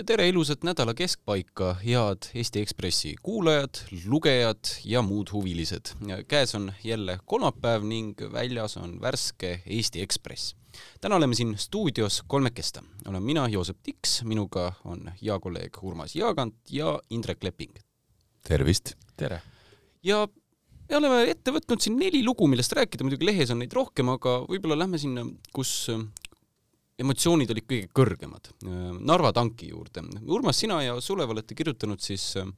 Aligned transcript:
ja 0.00 0.04
tere 0.08 0.28
ilusat 0.30 0.62
nädala 0.64 0.94
keskpaika, 0.96 1.74
head 1.82 2.30
Eesti 2.34 2.62
Ekspressi 2.64 3.10
kuulajad, 3.22 3.82
lugejad 4.08 4.70
ja 4.84 5.02
muud 5.04 5.28
huvilised. 5.32 5.92
käes 6.28 6.54
on 6.54 6.72
jälle 6.84 7.18
kolmapäev 7.24 7.84
ning 7.84 8.14
väljas 8.32 8.76
on 8.76 9.00
värske 9.00 9.62
Eesti 9.66 10.00
Ekspress. 10.02 10.54
täna 11.00 11.16
oleme 11.16 11.34
siin 11.34 11.58
stuudios 11.58 12.22
kolmekesta. 12.26 12.82
olen 13.08 13.22
mina, 13.22 13.48
Joosep 13.48 13.76
Tiks, 13.82 14.22
minuga 14.24 14.72
on 14.84 15.12
hea 15.22 15.38
kolleeg 15.38 15.76
Urmas 15.82 16.16
Jaagant 16.16 16.56
ja 16.70 16.98
Indrek 17.10 17.44
Leping. 17.44 17.74
tervist! 18.48 18.94
tere! 19.16 19.42
ja 20.02 20.28
me 20.88 20.96
oleme 20.96 21.30
ette 21.30 21.50
võtnud 21.50 21.80
siin 21.80 21.98
neli 21.98 22.24
lugu, 22.24 22.46
millest 22.46 22.72
rääkida, 22.72 23.04
muidugi 23.04 23.26
lehes 23.26 23.50
on 23.50 23.58
neid 23.58 23.72
rohkem, 23.72 24.08
aga 24.08 24.40
võib-olla 24.48 24.78
lähme 24.78 24.98
sinna, 24.98 25.26
kus 25.52 25.90
emotsioonid 27.00 27.50
olid 27.54 27.66
kõige 27.68 27.88
kõrgemad. 27.96 28.50
Narva 29.00 29.32
tanki 29.36 29.70
juurde. 29.70 30.04
Urmas, 30.28 30.60
sina 30.60 30.80
ja 30.84 30.98
Sulev 31.00 31.32
olete 31.32 31.56
kirjutanud 31.56 32.02
siis 32.04 32.34
äh, 32.40 32.48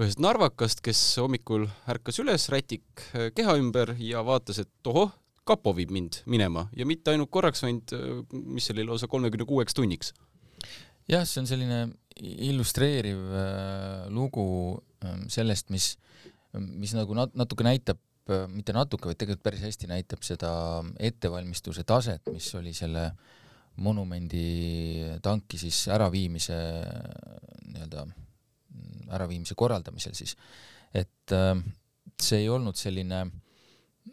ühest 0.00 0.20
narvakast, 0.22 0.82
kes 0.84 1.00
hommikul 1.20 1.66
ärkas 1.90 2.20
üles, 2.22 2.48
rätik 2.52 3.04
äh, 3.12 3.30
keha 3.36 3.56
ümber 3.60 3.94
ja 4.00 4.22
vaatas, 4.26 4.62
et 4.64 4.90
ohoh, 4.90 5.12
kapo 5.48 5.72
viib 5.76 5.90
mind 5.94 6.20
minema 6.30 6.68
ja 6.78 6.86
mitte 6.86 7.12
ainult 7.12 7.32
korraks, 7.34 7.64
vaid 7.64 7.94
äh, 7.96 8.22
mis 8.32 8.70
oli, 8.74 8.86
lausa 8.88 9.08
kolmekümne 9.10 9.48
kuueks 9.48 9.76
tunniks. 9.76 10.12
jah, 11.10 11.26
see 11.26 11.42
on 11.42 11.50
selline 11.50 11.82
illustreeriv 12.22 13.20
lugu 14.14 14.46
äh, 15.04 15.20
sellest, 15.32 15.72
mis, 15.74 15.94
mis 16.54 16.96
nagu 16.96 17.16
nat-, 17.18 17.36
natuke 17.38 17.66
näitab 17.66 18.00
mitte 18.52 18.70
natuke, 18.70 19.08
vaid 19.10 19.18
tegelikult 19.18 19.42
päris 19.42 19.64
hästi 19.66 19.88
näitab 19.90 20.22
seda 20.22 20.50
ettevalmistuse 21.02 21.82
taset, 21.84 22.22
mis 22.30 22.46
oli 22.54 22.70
selle 22.76 23.08
äh, 23.08 23.40
monumendi 23.76 25.18
tanki 25.22 25.58
siis 25.60 25.86
äraviimise 25.92 26.58
nii-öelda 27.72 28.04
äraviimise 29.12 29.56
korraldamisel 29.58 30.14
siis, 30.16 30.36
et 30.94 31.32
äh, 31.32 31.56
see 32.20 32.42
ei 32.44 32.50
olnud 32.52 32.76
selline 32.78 33.24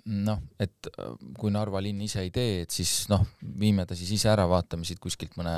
noh, 0.05 0.41
et 0.59 0.89
äh, 0.91 1.13
kui 1.39 1.51
Narva 1.53 1.81
linn 1.83 2.01
ise 2.05 2.23
ei 2.23 2.31
tee, 2.35 2.63
et 2.63 2.73
siis 2.73 3.07
noh, 3.11 3.25
viime 3.59 3.85
ta 3.87 3.97
siis 3.97 4.11
ise 4.15 4.31
ära, 4.31 4.47
vaatame 4.49 4.87
siit 4.87 5.01
kuskilt 5.03 5.37
mõne 5.39 5.55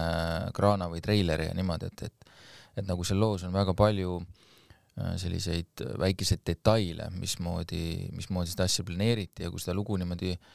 kraana 0.58 0.90
või 0.92 1.04
treileri 1.04 1.50
ja 1.50 1.58
niimoodi, 1.58 1.92
et, 1.92 2.08
et 2.10 2.30
et 2.72 2.86
nagu 2.88 3.04
seal 3.04 3.20
loos 3.20 3.42
on 3.44 3.52
väga 3.52 3.74
palju 3.76 4.14
äh, 4.22 5.16
selliseid 5.20 5.82
väikeseid 6.00 6.46
detaile, 6.48 7.10
mismoodi, 7.20 8.08
mismoodi 8.16 8.54
seda 8.54 8.64
asja 8.64 8.86
planeeriti 8.88 9.44
ja 9.44 9.52
kui 9.52 9.60
seda 9.60 9.76
lugu 9.76 9.98
niimoodi 10.00 10.32
äh, 10.32 10.54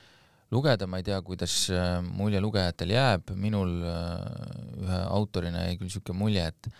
lugeda, 0.54 0.86
ma 0.86 1.00
ei 1.00 1.06
tea, 1.06 1.18
kuidas 1.26 1.54
äh, 1.74 1.98
mulje 2.04 2.40
lugejatel 2.42 2.92
jääb, 2.94 3.32
minul 3.38 3.72
äh, 3.82 4.82
ühe 4.82 5.00
autorina 5.10 5.66
jäi 5.66 5.78
küll 5.78 5.90
niisugune 5.90 6.20
mulje, 6.20 6.46
et 6.52 6.70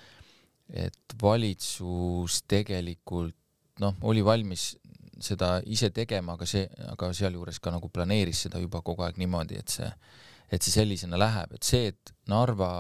et 0.67 1.15
valitsus 1.23 2.41
tegelikult 2.51 3.37
noh, 3.79 3.95
oli 4.11 4.25
valmis 4.27 4.73
seda 5.23 5.61
ise 5.71 5.93
tegema, 5.95 6.35
aga 6.35 6.49
see, 6.49 6.65
aga 6.91 7.13
sealjuures 7.15 7.61
ka 7.63 7.71
nagu 7.71 7.89
planeeris 7.93 8.43
seda 8.47 8.59
juba 8.61 8.83
kogu 8.85 9.05
aeg 9.07 9.21
niimoodi, 9.21 9.61
et 9.63 9.73
see, 9.73 9.89
et 10.51 10.63
see 10.63 10.75
sellisena 10.75 11.21
läheb, 11.21 11.55
et 11.57 11.67
see, 11.67 11.93
et 11.93 12.13
Narva 12.29 12.71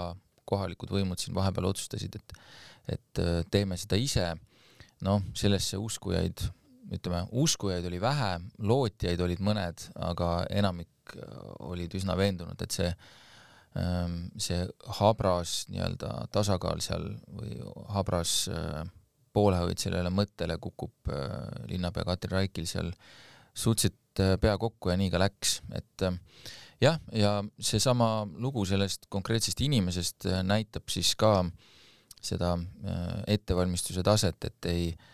kohalikud 0.47 0.91
võimud 0.93 1.23
siin 1.23 1.35
vahepeal 1.37 1.71
otsustasid, 1.73 2.19
et 2.19 2.39
et 2.87 3.19
äh, 3.19 3.41
teeme 3.51 3.75
seda 3.75 3.99
ise, 3.99 4.29
noh, 5.03 5.23
sellesse 5.35 5.79
uskujaid 5.83 6.45
ütleme, 6.93 7.25
uskujaid 7.33 7.87
oli 7.89 8.01
vähe, 8.03 8.33
lootjaid 8.63 9.21
olid 9.23 9.43
mõned, 9.45 9.89
aga 10.07 10.31
enamik 10.55 11.15
äh, 11.17 11.39
olid 11.67 11.95
üsna 11.99 12.17
veendunud, 12.19 12.61
et 12.63 12.75
see 12.75 12.91
ähm, 13.79 14.19
see 14.43 14.63
habras 15.01 15.65
nii-öelda 15.73 16.29
tasakaal 16.35 16.83
seal 16.85 17.09
või 17.27 17.59
habras 17.95 18.45
äh, 18.53 18.85
poolehoid 19.37 19.83
sellele 19.83 20.13
mõttele 20.15 20.59
kukub 20.63 21.11
äh, 21.13 21.27
linnapea 21.73 22.07
Katrin 22.09 22.39
Raikil 22.39 22.69
seal 22.71 22.93
suhteliselt 23.57 24.41
pea 24.41 24.55
kokku 24.57 24.89
ja 24.89 24.97
nii 24.97 25.11
ka 25.13 25.19
läks, 25.21 25.59
et 25.77 26.03
jah, 26.81 26.95
ja 27.13 27.33
seesama 27.61 28.25
lugu 28.41 28.63
sellest 28.69 29.11
konkreetsest 29.13 29.61
inimesest 29.65 30.25
näitab 30.45 30.89
siis 30.89 31.11
ka 31.21 31.43
seda 32.25 32.55
ettevalmistuse 33.29 34.01
taset, 34.05 34.49
et 34.49 34.69
ei 34.73 34.87
äh, 34.95 35.11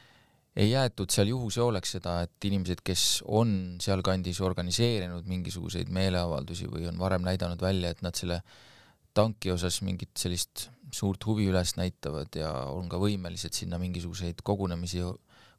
ei 0.56 0.70
jäetud 0.70 1.12
seal 1.12 1.30
juhuse 1.32 1.62
hooleks 1.64 1.94
seda, 1.96 2.18
et 2.26 2.44
inimesed, 2.48 2.82
kes 2.84 3.22
on 3.24 3.78
sealkandis 3.80 4.40
organiseerinud 4.44 5.28
mingisuguseid 5.28 5.88
meeleavaldusi 5.92 6.68
või 6.68 6.86
on 6.90 7.00
varem 7.00 7.24
näidanud 7.24 7.62
välja, 7.62 7.92
et 7.92 8.02
nad 8.04 8.18
selle 8.18 8.42
tanki 9.16 9.52
osas 9.52 9.80
mingit 9.84 10.12
sellist 10.18 10.68
suurt 10.92 11.24
huvi 11.26 11.48
üles 11.48 11.74
näitavad 11.78 12.36
ja 12.36 12.52
on 12.72 12.88
ka 12.92 13.00
võimelised 13.00 13.56
sinna 13.56 13.78
mingisuguseid 13.80 14.44
kogunemisi 14.44 15.04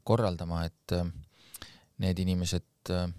korraldama, 0.06 0.64
et 0.68 0.94
äh, 0.94 1.10
need 2.02 2.20
inimesed 2.22 2.94
äh, 2.94 3.10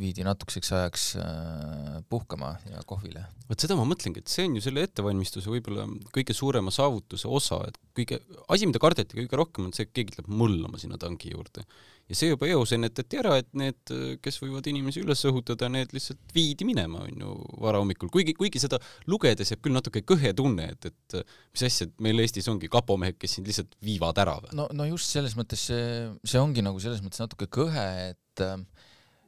viidi 0.00 0.24
natukeseks 0.26 0.72
ajaks 0.74 1.02
äh, 1.22 1.98
puhkama 2.10 2.56
ja 2.66 2.80
kohvile. 2.86 3.22
vot 3.46 3.60
seda 3.62 3.76
ma 3.78 3.84
mõtlengi, 3.86 4.24
et 4.24 4.30
see 4.30 4.48
on 4.48 4.56
ju 4.58 4.62
selle 4.64 4.82
ettevalmistuse 4.88 5.50
võib-olla 5.52 5.84
kõige 6.14 6.34
suurema 6.34 6.72
saavutuse 6.74 7.28
osa, 7.30 7.60
et 7.68 7.76
kõige, 7.94 8.18
asi, 8.50 8.66
mida 8.66 8.80
kardeti 8.82 9.20
kõige 9.20 9.38
rohkem, 9.38 9.68
on 9.68 9.76
see, 9.76 9.86
et 9.86 9.92
keegi 9.94 10.16
tuleb 10.16 10.32
mõllama 10.34 10.80
sinna 10.82 10.98
tanki 10.98 11.30
juurde. 11.30 11.62
ja 12.10 12.18
see 12.18 12.32
juba 12.32 12.48
eos 12.50 12.72
ennetati 12.74 13.20
ära, 13.20 13.36
et 13.38 13.50
need, 13.54 13.92
kes 14.24 14.40
võivad 14.42 14.66
inimesi 14.72 15.04
üles 15.04 15.22
õhutada, 15.30 15.70
need 15.70 15.94
lihtsalt 15.94 16.34
viidi 16.34 16.66
minema, 16.66 17.04
on 17.06 17.22
ju, 17.22 17.36
varahommikul, 17.62 18.10
kuigi, 18.12 18.34
kuigi 18.34 18.64
seda 18.64 18.80
lugedes 19.06 19.54
jääb 19.54 19.62
küll 19.62 19.78
natuke 19.78 20.02
kõhe 20.02 20.34
tunne, 20.34 20.72
et, 20.74 20.90
et 20.90 21.20
mis 21.54 21.66
asja, 21.68 21.86
et 21.86 22.02
meil 22.02 22.24
Eestis 22.24 22.50
ongi 22.50 22.72
kapomehed, 22.72 23.20
kes 23.20 23.38
sind 23.38 23.46
lihtsalt 23.46 23.78
viivad 23.84 24.18
ära 24.24 24.40
või? 24.42 24.56
no, 24.58 24.66
no 24.74 24.90
just 24.90 25.14
selles 25.14 25.38
mõttes 25.38 25.68
see, 25.70 26.10
see 26.26 26.42
ongi 26.42 26.66
nagu 26.66 26.82
selles 26.82 27.04
mõttes 27.04 27.22
natuke 27.22 27.46
kõhe, 27.46 27.86
et 28.10 28.46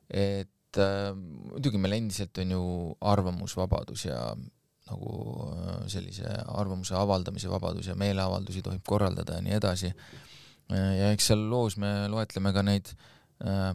et 0.06 0.50
et 0.77 0.83
äh, 0.85 1.17
muidugi 1.17 1.81
meil 1.81 1.97
endiselt 1.97 2.37
on 2.43 2.55
ju 2.57 2.63
arvamusvabadus 3.13 4.07
ja 4.09 4.21
nagu 4.87 5.13
äh, 5.51 5.85
sellise 5.91 6.31
arvamuse 6.53 6.97
avaldamise 6.99 7.51
vabadus 7.51 7.89
ja 7.91 7.97
meeleavaldusi 7.99 8.63
tohib 8.63 8.85
korraldada 8.87 9.39
ja 9.39 9.45
nii 9.47 9.57
edasi. 9.57 9.93
Äh, 10.73 10.93
ja 11.01 11.13
eks 11.15 11.33
seal 11.33 11.47
loos 11.51 11.79
me 11.81 11.93
loetleme 12.13 12.55
ka 12.57 12.67
neid 12.67 12.97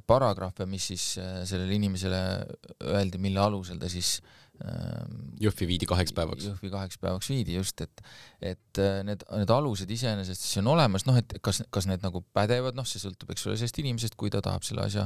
paragrahve, 0.10 0.66
mis 0.66 0.88
siis 0.90 1.04
sellele 1.46 1.76
inimesele 1.76 2.18
öeldi, 2.82 3.20
mille 3.22 3.38
alusel 3.44 3.78
ta 3.78 3.92
siis 3.94 4.16
Jõhvi 5.42 5.68
viidi 5.70 5.86
kaheks 5.90 6.16
päevaks. 6.18 6.48
Jõhvi 6.50 6.72
kaheks 6.74 6.98
päevaks 7.02 7.30
viidi 7.30 7.60
just, 7.60 7.82
et 7.86 8.02
et 8.42 8.82
need, 9.06 9.22
need 9.38 9.54
alused 9.54 9.90
iseenesest 9.94 10.48
siis 10.48 10.64
on 10.64 10.72
olemas, 10.74 11.06
noh, 11.06 11.18
et 11.18 11.38
kas, 11.46 11.62
kas 11.70 11.86
need 11.90 12.02
nagu 12.02 12.24
pädevad, 12.34 12.74
noh, 12.78 12.90
see 12.90 13.02
sõltub, 13.02 13.30
eks 13.34 13.46
ole, 13.46 13.60
sellest 13.62 13.78
inimesest, 13.82 14.18
kui 14.18 14.34
ta 14.34 14.42
tahab 14.42 14.66
selle 14.66 14.86
asja 14.86 15.06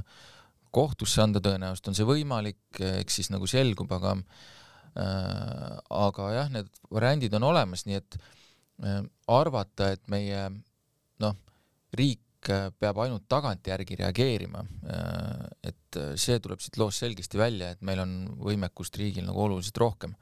kohtusse 0.76 1.24
anda, 1.24 1.42
tõenäoliselt 1.44 1.92
on 1.92 1.98
see 1.98 2.08
võimalik, 2.08 2.82
eks 3.02 3.22
siis 3.22 3.32
nagu 3.34 3.48
selgub, 3.50 3.92
aga 3.96 4.16
äh, 4.16 5.74
aga 6.04 6.30
jah, 6.36 6.52
need 6.54 6.70
variandid 6.94 7.36
on 7.40 7.48
olemas, 7.52 7.86
nii 7.88 8.00
et 8.02 8.20
äh, 8.20 9.02
arvata, 9.32 9.94
et 9.96 10.06
meie 10.12 10.48
noh, 11.24 11.42
riik 11.96 12.22
peab 12.46 13.00
ainult 13.02 13.24
tagantjärgi 13.26 13.96
reageerima 14.04 14.60
äh,, 14.62 15.46
et 15.72 15.98
see 16.22 16.38
tuleb 16.38 16.62
siit 16.62 16.76
loost 16.78 17.02
selgesti 17.02 17.40
välja, 17.42 17.72
et 17.74 17.82
meil 17.82 18.04
on 18.04 18.12
võimekust 18.38 19.00
riigil 19.02 19.26
nagu 19.26 19.48
oluliselt 19.48 19.80
rohkem. 19.82 20.14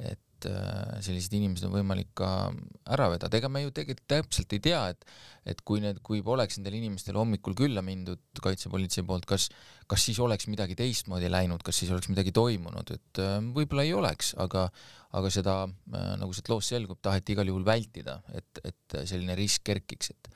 et 0.00 0.22
et 0.40 0.48
äh, 0.48 1.00
sellised 1.04 1.34
inimesed 1.36 1.66
on 1.68 1.74
võimalik 1.74 2.10
ka 2.16 2.50
ära 2.90 3.10
vedada, 3.12 3.36
ega 3.36 3.50
me 3.52 3.62
ju 3.64 3.72
tegelikult 3.76 4.08
täpselt 4.10 4.54
ei 4.56 4.62
tea, 4.64 4.82
et 4.94 5.04
et 5.50 5.62
kui 5.64 5.80
need, 5.80 6.02
kui 6.04 6.20
poleks 6.24 6.58
nendel 6.58 6.76
inimestel 6.76 7.16
hommikul 7.16 7.54
külla 7.56 7.80
mindud 7.84 8.20
kaitsepolitsei 8.44 9.06
poolt, 9.08 9.24
kas, 9.28 9.48
kas 9.88 10.04
siis 10.04 10.20
oleks 10.20 10.50
midagi 10.52 10.76
teistmoodi 10.78 11.30
läinud, 11.32 11.64
kas 11.64 11.80
siis 11.80 11.90
oleks 11.94 12.10
midagi 12.12 12.32
toimunud, 12.36 12.92
et 12.96 13.20
äh, 13.22 13.36
võib-olla 13.56 13.86
ei 13.88 13.94
oleks, 13.96 14.34
aga 14.40 14.68
aga 15.16 15.32
seda, 15.32 15.56
äh, 15.66 16.12
nagu 16.20 16.36
sealt 16.36 16.52
loost 16.52 16.74
selgub, 16.74 17.00
taheti 17.02 17.34
igal 17.34 17.48
juhul 17.50 17.66
vältida, 17.66 18.20
et, 18.36 18.62
et 18.64 19.00
selline 19.10 19.36
risk 19.38 19.66
kerkiks, 19.68 20.14
et 20.16 20.32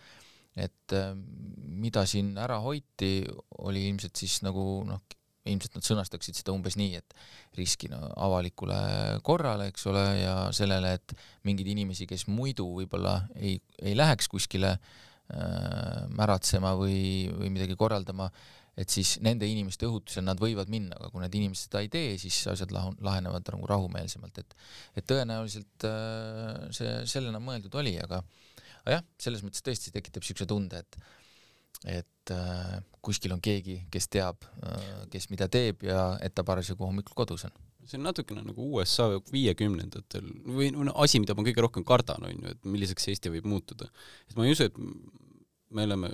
et 0.55 0.93
mida 1.75 2.05
siin 2.07 2.29
ära 2.39 2.61
hoiti, 2.63 3.25
oli 3.67 3.89
ilmselt 3.89 4.21
siis 4.21 4.37
nagu 4.47 4.63
noh, 4.87 5.01
ilmselt 5.45 5.77
nad 5.77 5.87
sõnastaksid 5.87 6.39
seda 6.39 6.55
umbes 6.55 6.79
nii, 6.81 7.01
et 7.01 7.17
riskina 7.59 8.01
avalikule 8.25 8.77
korrale, 9.27 9.69
eks 9.73 9.87
ole, 9.91 10.05
ja 10.23 10.35
sellele, 10.57 10.95
et 10.99 11.15
mingeid 11.45 11.69
inimesi, 11.75 12.09
kes 12.11 12.27
muidu 12.31 12.67
võib-olla 12.81 13.19
ei, 13.37 13.59
ei 13.83 13.97
läheks 13.99 14.31
kuskile 14.33 14.75
äh, 14.75 16.05
märatsema 16.17 16.75
või, 16.81 17.29
või 17.37 17.53
midagi 17.57 17.77
korraldama, 17.81 18.31
et 18.81 18.91
siis 18.91 19.19
nende 19.23 19.47
inimeste 19.47 19.87
õhutusel 19.87 20.25
nad 20.27 20.41
võivad 20.41 20.73
minna, 20.73 20.97
aga 20.99 21.13
kui 21.13 21.23
need 21.23 21.37
inimesed 21.39 21.69
seda 21.69 21.85
ei 21.85 21.93
tee, 21.93 22.17
siis 22.19 22.41
asjad 22.51 22.73
lahu-, 22.75 22.97
lahenevad 23.05 23.53
nagu 23.53 23.69
rahumeelsemalt, 23.71 24.41
et 24.43 24.57
et 24.99 25.07
tõenäoliselt 25.11 25.87
äh, 25.91 26.65
see 26.75 26.97
sellena 27.11 27.43
mõeldud 27.43 27.77
oli, 27.83 27.99
aga 28.03 28.25
aga 28.85 28.99
jah, 28.99 29.05
selles 29.21 29.45
mõttes 29.45 29.65
tõesti 29.65 29.93
tekitab 29.95 30.25
niisuguse 30.25 30.49
tunde, 30.49 30.81
et 30.85 30.99
et 32.01 32.09
äh, 32.33 32.79
kuskil 33.05 33.35
on 33.35 33.43
keegi, 33.45 33.83
kes 33.93 34.09
teab 34.09 34.47
äh,, 34.63 35.05
kes 35.13 35.29
mida 35.33 35.49
teeb 35.53 35.85
ja 35.85 36.15
et 36.25 36.35
ta 36.35 36.45
parasjagu 36.47 36.87
hommikul 36.87 37.17
kodus 37.19 37.47
on 37.49 37.55
see 37.85 37.99
on 37.99 38.07
natukene 38.09 38.41
nagu 38.45 38.71
USA 38.79 39.11
viiekümnendatel 39.33 40.31
või 40.57 40.71
no 40.73 40.95
asi, 41.05 41.21
mida 41.21 41.37
ma 41.37 41.45
kõige 41.45 41.65
rohkem 41.65 41.85
kardan, 41.87 42.25
on 42.25 42.33
ju, 42.33 42.55
et 42.55 42.65
milliseks 42.65 43.11
Eesti 43.13 43.33
võib 43.35 43.49
muutuda. 43.51 43.91
et 44.31 44.37
ma 44.39 44.47
ei 44.47 44.55
usu, 44.57 44.71
et 44.71 44.79
me 45.75 45.85
oleme 45.85 46.11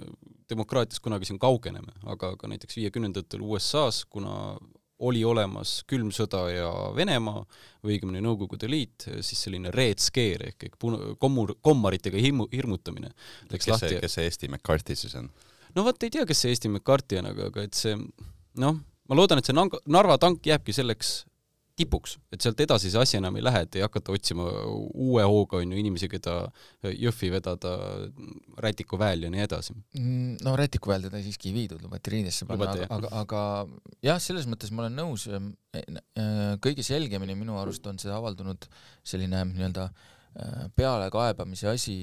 demokraatias 0.51 1.01
kunagi 1.01 1.29
siin 1.29 1.39
kaugeneme, 1.39 1.95
aga, 2.11 2.35
aga 2.35 2.51
näiteks 2.51 2.79
viiekümnendatel 2.81 3.43
USA-s, 3.45 4.05
kuna 4.11 4.59
oli 5.07 5.23
olemas 5.25 5.79
külm 5.89 6.11
sõda 6.13 6.43
ja 6.53 6.71
Venemaa 6.97 7.41
või 7.85 7.95
õigemini 7.95 8.21
Nõukogude 8.25 8.69
Liit, 8.69 9.07
siis 9.25 9.47
selline 9.47 9.73
red 9.73 10.03
scare 10.03 10.51
ehk, 10.51 10.67
ehk 10.69 10.77
kommur, 11.23 11.55
kommaritega 11.65 12.21
hirmu, 12.21 12.51
hirmutamine 12.53 13.13
läks 13.53 13.71
lahti. 13.71 13.97
kes 14.03 14.19
see 14.19 14.29
Eesti 14.29 14.51
McCarthy 14.51 14.99
siis 14.99 15.17
on? 15.17 15.31
No 15.77 15.87
vot 15.87 16.07
ei 16.07 16.13
tea, 16.13 16.27
kes 16.29 16.45
see 16.45 16.55
Eesti 16.55 16.71
McCarthy 16.73 17.21
on, 17.21 17.31
aga, 17.33 17.51
aga 17.53 17.67
et 17.69 17.79
see 17.79 17.97
noh, 18.61 18.79
ma 19.09 19.19
loodan, 19.19 19.41
et 19.41 19.49
see 19.49 19.57
Narva 19.57 20.19
tank 20.23 20.47
jääbki 20.47 20.75
selleks 20.77 21.21
tipuks, 21.81 22.17
et 22.33 22.43
sealt 22.45 22.61
edasi 22.61 22.91
see 22.93 23.01
asi 23.01 23.17
enam 23.19 23.37
ei 23.39 23.45
lähe, 23.45 23.63
et 23.65 23.79
ei 23.79 23.85
hakata 23.85 24.13
otsima 24.13 24.45
uue 24.69 25.25
hooga 25.25 25.61
on 25.61 25.73
ju 25.73 25.81
inimesi, 25.81 26.11
keda 26.13 26.35
Jõhvi 26.85 27.31
vedada 27.33 27.73
Rätiku 28.61 28.99
väel 29.01 29.25
ja 29.25 29.31
nii 29.33 29.45
edasi. 29.47 29.77
Mm, 29.97 30.37
no 30.45 30.55
Rätiku 30.61 30.93
väel 30.93 31.07
teda 31.09 31.23
siiski 31.25 31.51
ei 31.51 31.57
viidud, 31.57 31.83
lubati 31.85 32.13
riidesse 32.17 32.49
panna, 32.49 32.75
aga, 32.75 32.89
aga, 32.99 33.13
aga 33.23 33.43
jah, 34.07 34.21
selles 34.23 34.49
mõttes 34.51 34.73
ma 34.75 34.85
olen 34.85 34.99
nõus, 35.01 35.27
ehm, 35.31 35.53
e, 35.73 35.85
e, 36.21 36.27
kõige 36.65 36.85
selgemini 36.87 37.39
minu 37.39 37.57
arust 37.61 37.87
on 37.91 38.01
see 38.03 38.13
avaldunud 38.13 38.69
selline 39.15 39.47
nii-öelda 39.55 39.89
e, 39.89 40.20
pealekaebamise 40.77 41.69
asi 41.73 41.97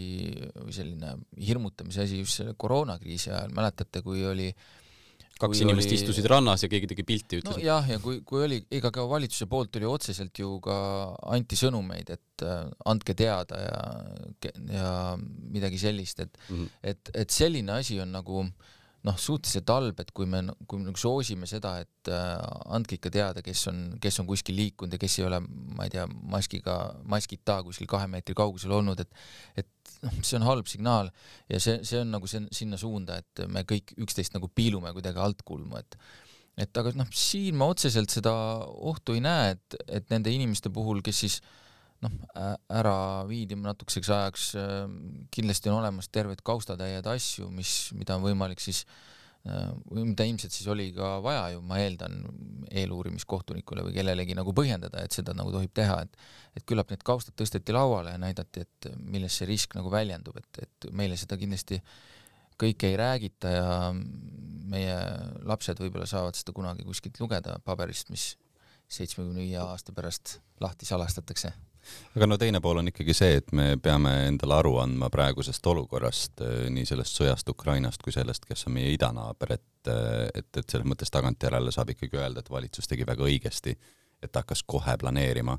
või 0.58 0.74
selline 0.76 1.14
hirmutamise 1.40 2.04
asi 2.04 2.20
just 2.20 2.42
selle 2.42 2.58
koroonakriisi 2.60 3.32
ajal, 3.32 3.54
mäletate, 3.56 4.02
kui 4.04 4.26
oli 4.28 4.50
äh, 4.52 4.68
kaks 5.42 5.62
inimest 5.64 5.92
oli... 5.92 6.00
istusid 6.00 6.28
rannas 6.30 6.64
ja 6.66 6.70
keegi 6.72 6.90
tegi 6.92 7.06
pilti, 7.08 7.42
ütles 7.42 7.58
no,. 7.58 7.64
jah, 7.64 7.86
ja 7.92 8.00
kui, 8.04 8.22
kui 8.28 8.44
oli, 8.46 8.60
ega 8.74 8.92
ka 8.94 9.06
valitsuse 9.10 9.48
poolt 9.50 9.78
oli 9.80 9.90
otseselt 9.90 10.42
ju 10.42 10.58
ka 10.64 10.78
anti 11.34 11.60
sõnumeid, 11.60 12.12
et 12.18 12.46
äh, 12.46 12.64
andke 12.90 13.16
teada 13.18 13.62
ja, 13.62 13.84
ja 14.74 14.96
midagi 15.20 15.80
sellist, 15.82 16.24
et 16.26 16.34
mm, 16.50 16.56
-hmm. 16.56 16.90
et, 16.94 17.14
et 17.26 17.38
selline 17.38 17.78
asi 17.78 18.00
on 18.02 18.12
nagu 18.18 18.46
noh, 19.08 19.16
suhteliselt 19.20 19.72
halb, 19.72 20.02
et 20.04 20.12
kui 20.16 20.28
me, 20.30 20.42
kui 20.68 20.82
me 20.82 20.90
nagu 20.90 21.00
soosime 21.00 21.48
seda, 21.50 21.78
et 21.84 22.12
äh, 22.12 22.36
andke 22.76 22.98
ikka 22.98 23.12
teada, 23.14 23.44
kes 23.46 23.64
on, 23.72 23.82
kes 24.04 24.20
on 24.22 24.28
kuskil 24.30 24.58
liikunud 24.60 24.94
ja 24.94 25.00
kes 25.02 25.18
ei 25.22 25.28
ole, 25.30 25.40
ma 25.78 25.88
ei 25.88 25.94
tea, 25.94 26.06
maskiga, 26.34 26.78
maskita 27.10 27.62
kuskil 27.66 27.90
kahe 27.90 28.10
meetri 28.12 28.36
kaugusel 28.38 28.76
olnud, 28.80 29.04
et 29.04 29.64
et 29.64 29.94
noh, 30.04 30.16
see 30.22 30.38
on 30.40 30.48
halb 30.48 30.70
signaal 30.70 31.12
ja 31.50 31.60
see, 31.64 31.80
see 31.88 32.02
on 32.04 32.12
nagu 32.14 32.30
see, 32.30 32.44
sinna 32.56 32.80
suunda, 32.80 33.22
et 33.24 33.46
me 33.52 33.64
kõik 33.68 33.96
üksteist 34.04 34.36
nagu 34.36 34.50
piilume 34.54 34.94
kuidagi 34.96 35.24
altkulmu, 35.24 35.80
et 35.82 36.00
et 36.58 36.80
aga 36.82 36.90
noh, 36.98 37.10
siin 37.14 37.58
ma 37.58 37.68
otseselt 37.70 38.10
seda 38.10 38.34
ohtu 38.66 39.14
ei 39.14 39.22
näe, 39.22 39.54
et, 39.54 39.80
et 40.00 40.08
nende 40.10 40.34
inimeste 40.34 40.72
puhul, 40.74 41.04
kes 41.06 41.24
siis 41.26 41.42
noh, 42.06 42.16
ära 42.70 42.96
viidi 43.30 43.58
natukeseks 43.60 44.10
ajaks, 44.14 44.48
kindlasti 45.34 45.72
on 45.72 45.80
olemas 45.82 46.10
terved 46.14 46.44
kaustatäied 46.46 47.08
asju, 47.10 47.50
mis, 47.54 47.78
mida 47.98 48.18
on 48.18 48.26
võimalik 48.26 48.62
siis 48.64 48.86
või 49.48 50.04
mida 50.10 50.26
ilmselt 50.28 50.52
siis 50.52 50.68
oli 50.72 50.90
ka 50.96 51.18
vaja 51.24 51.54
ju, 51.54 51.62
ma 51.64 51.78
eeldan, 51.80 52.18
eeluurimiskohtunikule 52.68 53.86
või 53.86 53.96
kellelegi 53.96 54.36
nagu 54.36 54.54
põhjendada, 54.56 55.04
et 55.06 55.16
seda 55.16 55.36
nagu 55.38 55.54
tohib 55.54 55.72
teha, 55.78 56.02
et 56.04 56.18
et 56.58 56.66
küllap 56.66 56.90
need 56.90 57.04
kaustad 57.06 57.36
tõsteti 57.38 57.74
lauale 57.76 58.16
ja 58.16 58.18
näidati, 58.18 58.64
et 58.66 58.88
milles 58.98 59.36
see 59.38 59.46
risk 59.46 59.76
nagu 59.78 59.92
väljendub, 59.94 60.40
et, 60.42 60.64
et 60.66 60.88
meile 60.92 61.14
seda 61.20 61.38
kindlasti 61.38 61.78
kõike 62.58 62.90
ei 62.90 62.98
räägita 62.98 63.52
ja 63.54 63.70
meie 63.94 64.98
lapsed 65.46 65.80
võib-olla 65.80 66.10
saavad 66.10 66.36
seda 66.36 66.56
kunagi 66.58 66.84
kuskilt 66.88 67.22
lugeda 67.22 67.60
paberist, 67.64 68.10
mis 68.10 68.32
seitsmekümne 68.90 69.46
viie 69.46 69.62
aasta 69.62 69.94
pärast 69.94 70.40
lahti 70.64 70.90
salastatakse 70.90 71.54
aga 72.16 72.28
no 72.28 72.38
teine 72.42 72.62
pool 72.64 72.82
on 72.82 72.90
ikkagi 72.92 73.14
see, 73.16 73.38
et 73.42 73.54
me 73.56 73.68
peame 73.82 74.14
endale 74.28 74.58
aru 74.58 74.78
andma 74.82 75.10
praegusest 75.14 75.70
olukorrast, 75.70 76.42
eh, 76.42 76.68
nii 76.74 76.86
sellest 76.90 77.20
sõjast 77.20 77.50
Ukrainast 77.54 78.04
kui 78.04 78.16
sellest, 78.16 78.48
kes 78.50 78.68
on 78.70 78.78
meie 78.78 78.92
idanaaber, 78.96 79.56
et, 79.58 79.92
eh, 79.94 80.28
et, 80.34 80.50
et 80.58 80.66
selles 80.66 80.88
mõttes 80.90 81.14
tagantjärele 81.14 81.74
saab 81.74 81.94
ikkagi 81.94 82.20
öelda, 82.20 82.44
et 82.44 82.52
valitsus 82.52 82.90
tegi 82.90 83.08
väga 83.08 83.26
õigesti, 83.28 83.76
et 84.24 84.32
ta 84.32 84.42
hakkas 84.42 84.64
kohe 84.66 84.98
planeerima 84.98 85.58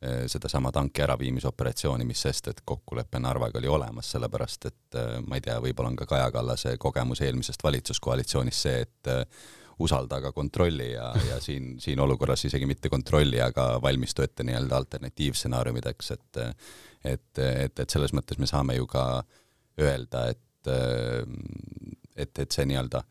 eh, 0.00 0.24
sedasama 0.32 0.72
tanki 0.72 1.04
äraviimisoperatsiooni, 1.04 2.08
mis 2.08 2.24
sest, 2.24 2.48
et 2.48 2.64
kokkulepe 2.64 3.20
Narvaga 3.20 3.60
oli 3.60 3.68
olemas, 3.68 4.10
sellepärast 4.16 4.70
et 4.72 5.00
ma 5.26 5.36
ei 5.36 5.44
tea, 5.44 5.58
võib-olla 5.60 5.92
on 5.92 6.00
ka 6.00 6.08
Kaja 6.08 6.32
Kallase 6.32 6.76
kogemus 6.80 7.20
eelmisest 7.26 7.64
valitsuskoalitsioonist 7.64 8.68
see, 8.68 8.84
et 8.88 9.14
usalda, 9.78 10.18
aga 10.18 10.32
kontrolli 10.34 10.92
ja, 10.92 11.12
ja 11.28 11.38
siin, 11.40 11.76
siin 11.80 12.00
olukorras 12.00 12.44
isegi 12.48 12.66
mitte 12.66 12.90
kontrolli, 12.90 13.40
aga 13.42 13.76
valmistu 13.82 14.24
ette 14.24 14.46
nii-öelda 14.46 14.76
alternatiivstsenaariumideks, 14.82 16.10
et 16.16 16.42
et, 17.06 17.38
et, 17.38 17.78
et 17.78 17.90
selles 17.90 18.10
mõttes 18.12 18.40
me 18.42 18.46
saame 18.50 18.74
ju 18.74 18.88
ka 18.90 19.22
öelda, 19.78 20.24
et, 20.32 20.70
et, 22.16 22.40
et 22.42 22.50
see 22.50 22.66
nii-öelda 22.66 23.04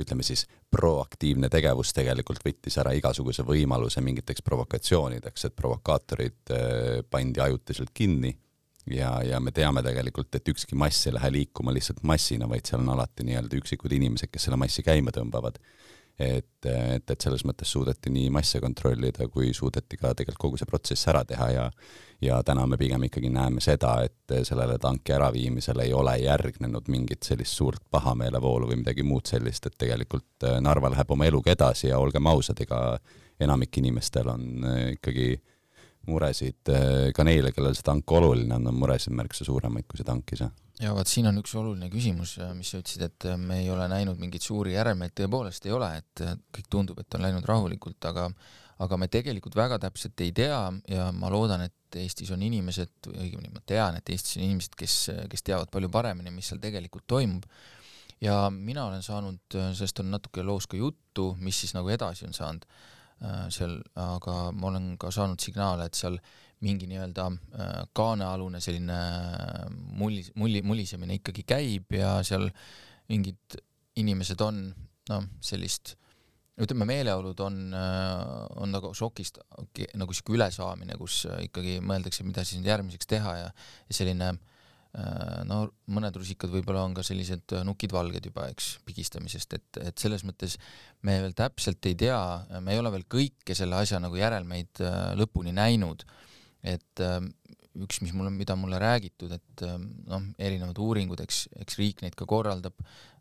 ütleme 0.00 0.24
siis, 0.24 0.46
proaktiivne 0.72 1.50
tegevus 1.52 1.92
tegelikult 1.92 2.40
võttis 2.44 2.78
ära 2.80 2.94
igasuguse 2.96 3.44
võimaluse 3.44 4.00
mingiteks 4.04 4.44
provokatsioonideks, 4.46 5.44
et 5.48 5.56
provokaatorid 5.56 6.54
eh, 6.56 7.02
pandi 7.10 7.42
ajutiselt 7.44 7.92
kinni 7.94 8.32
ja, 8.90 9.12
ja 9.26 9.40
me 9.40 9.52
teame 9.54 9.82
tegelikult, 9.84 10.34
et 10.34 10.48
ükski 10.48 10.78
mass 10.78 11.06
ei 11.06 11.14
lähe 11.16 11.32
liikuma 11.32 11.74
lihtsalt 11.74 12.02
massina, 12.06 12.48
vaid 12.50 12.66
seal 12.68 12.82
on 12.82 12.94
alati 12.96 13.26
nii-öelda 13.28 13.58
üksikud 13.60 13.92
inimesed, 13.94 14.32
kes 14.32 14.48
selle 14.48 14.58
massi 14.60 14.84
käima 14.86 15.14
tõmbavad. 15.14 15.60
Et, 16.20 16.66
et, 16.68 17.10
et 17.10 17.24
selles 17.24 17.40
mõttes 17.48 17.70
suudeti 17.72 18.10
nii 18.12 18.28
masse 18.30 18.60
kontrollida, 18.60 19.26
kui 19.32 19.54
suudeti 19.56 19.96
ka 19.96 20.12
tegelikult 20.12 20.42
kogu 20.42 20.58
see 20.60 20.68
protsess 20.68 21.08
ära 21.08 21.24
teha 21.24 21.46
ja 21.50 21.68
ja 22.22 22.36
täna 22.46 22.66
me 22.70 22.76
pigem 22.78 23.02
ikkagi 23.08 23.30
näeme 23.34 23.60
seda, 23.64 23.96
et 24.06 24.34
sellele 24.46 24.76
tanki 24.78 25.14
äraviimisele 25.16 25.88
ei 25.88 25.94
ole 25.96 26.12
järgnenud 26.22 26.86
mingit 26.92 27.26
sellist 27.26 27.58
suurt 27.58 27.82
pahameelevoolu 27.90 28.68
või 28.70 28.78
midagi 28.84 29.02
muud 29.02 29.26
sellist, 29.26 29.66
et 29.66 29.74
tegelikult 29.78 30.46
Narva 30.62 30.92
läheb 30.92 31.10
oma 31.10 31.26
eluga 31.26 31.50
edasi 31.50 31.88
ja 31.88 31.98
olgem 31.98 32.28
ausad, 32.30 32.60
ega 32.62 32.78
enamik 33.42 33.80
inimestel 33.82 34.30
on 34.30 34.44
ikkagi 34.92 35.34
muresid, 36.08 36.68
ka 37.14 37.24
neile, 37.26 37.52
kellel 37.54 37.76
see 37.78 37.86
tank 37.86 38.10
oluline 38.10 38.56
on, 38.56 38.66
on 38.70 38.78
muresid 38.80 39.14
märksa 39.14 39.46
suuremaid 39.46 39.86
kui 39.88 40.00
see 40.00 40.08
tank 40.08 40.34
ise. 40.34 40.50
Ja 40.82 40.94
vot 40.96 41.06
siin 41.06 41.28
on 41.28 41.38
üks 41.38 41.52
oluline 41.58 41.90
küsimus, 41.92 42.34
äh, 42.42 42.50
mis 42.56 42.72
sa 42.72 42.80
ütlesid, 42.80 43.04
et 43.06 43.26
äh, 43.28 43.36
me 43.38 43.60
ei 43.62 43.68
ole 43.70 43.84
näinud 43.92 44.18
mingeid 44.18 44.42
suuri 44.42 44.74
järelmeid, 44.74 45.14
tõepoolest 45.18 45.68
ei 45.68 45.74
ole, 45.76 45.90
et 46.00 46.22
kõik 46.56 46.70
tundub, 46.72 46.98
et 47.02 47.18
on 47.18 47.22
läinud 47.26 47.46
rahulikult, 47.48 48.00
aga 48.10 48.30
aga 48.82 48.96
me 48.98 49.06
tegelikult 49.12 49.54
väga 49.54 49.76
täpselt 49.78 50.18
ei 50.24 50.32
tea 50.34 50.56
ja 50.90 51.04
ma 51.14 51.28
loodan, 51.30 51.60
et 51.68 51.98
Eestis 52.00 52.32
on 52.34 52.40
inimesed, 52.42 52.90
õigemini 53.12 53.52
ma 53.52 53.60
tean, 53.68 53.98
et 54.00 54.10
Eestis 54.10 54.40
on 54.40 54.46
inimesed, 54.46 54.74
kes, 54.80 54.96
kes 55.30 55.44
teavad 55.46 55.70
palju 55.70 55.90
paremini, 55.92 56.32
mis 56.34 56.48
seal 56.50 56.58
tegelikult 56.58 57.04
toimub. 57.06 57.44
ja 58.24 58.48
mina 58.50 58.88
olen 58.88 59.04
saanud, 59.04 59.54
sellest 59.54 60.00
on 60.02 60.10
natuke 60.10 60.42
loos 60.42 60.66
ka 60.66 60.80
juttu, 60.80 61.28
mis 61.38 61.60
siis 61.62 61.76
nagu 61.76 61.92
edasi 61.94 62.26
on 62.26 62.34
saanud 62.34 62.66
seal, 63.54 63.76
aga 64.02 64.36
ma 64.56 64.70
olen 64.72 64.96
ka 64.98 65.10
saanud 65.14 65.40
signaale, 65.40 65.86
et 65.86 65.98
seal 65.98 66.18
mingi 66.62 66.86
nii-öelda 66.90 67.26
äh, 67.26 67.72
kaanealune 67.96 68.60
selline 68.62 68.98
äh, 68.98 69.66
mulli, 69.98 70.22
mulli, 70.38 70.62
mullisemine 70.66 71.18
ikkagi 71.18 71.44
käib 71.46 71.96
ja 71.96 72.14
seal 72.26 72.48
mingid 73.10 73.58
inimesed 73.98 74.40
on 74.46 74.62
noh, 75.10 75.26
sellist 75.42 75.96
ütleme, 76.62 76.86
meeleolud 76.86 77.40
on, 77.42 77.58
äh, 77.74 78.22
on 78.62 78.74
nagu 78.74 78.92
šokist 78.94 79.40
nagu 79.98 80.14
sihuke 80.14 80.36
ülesaamine, 80.36 80.96
kus 81.00 81.24
ikkagi 81.48 81.80
mõeldakse, 81.82 82.26
mida 82.28 82.46
siis 82.46 82.60
nüüd 82.60 82.70
järgmiseks 82.70 83.10
teha 83.10 83.36
ja, 83.40 83.52
ja 83.88 83.98
selline 83.98 84.34
no 85.48 85.58
mõned 85.88 86.16
rusikad 86.20 86.50
võib-olla 86.52 86.82
on 86.84 86.92
ka 86.92 87.04
sellised 87.06 87.54
nukid 87.64 87.94
valged 87.94 88.26
juba, 88.28 88.44
eks, 88.52 88.74
pigistamisest, 88.84 89.56
et, 89.56 89.78
et 89.88 90.02
selles 90.02 90.20
mõttes 90.28 90.58
me 91.08 91.14
veel 91.22 91.32
täpselt 91.38 91.88
ei 91.88 91.96
tea, 91.96 92.18
me 92.60 92.74
ei 92.74 92.82
ole 92.82 92.92
veel 92.92 93.06
kõike 93.08 93.56
selle 93.56 93.78
asja 93.80 94.02
nagu 94.04 94.20
järelmeid 94.20 94.82
lõpuni 95.16 95.54
näinud. 95.56 96.04
Et 96.62 97.02
ähm, 97.02 97.30
üks, 97.80 98.00
mis 98.04 98.12
mulle, 98.14 98.30
mida 98.34 98.56
mulle 98.58 98.78
räägitud, 98.80 99.32
et 99.34 99.64
ähm, 99.66 99.88
noh, 100.08 100.24
erinevad 100.42 100.78
uuringud, 100.82 101.22
eks, 101.24 101.46
eks 101.64 101.78
riik 101.80 102.02
neid 102.04 102.16
ka 102.18 102.26
korraldab, 102.28 102.76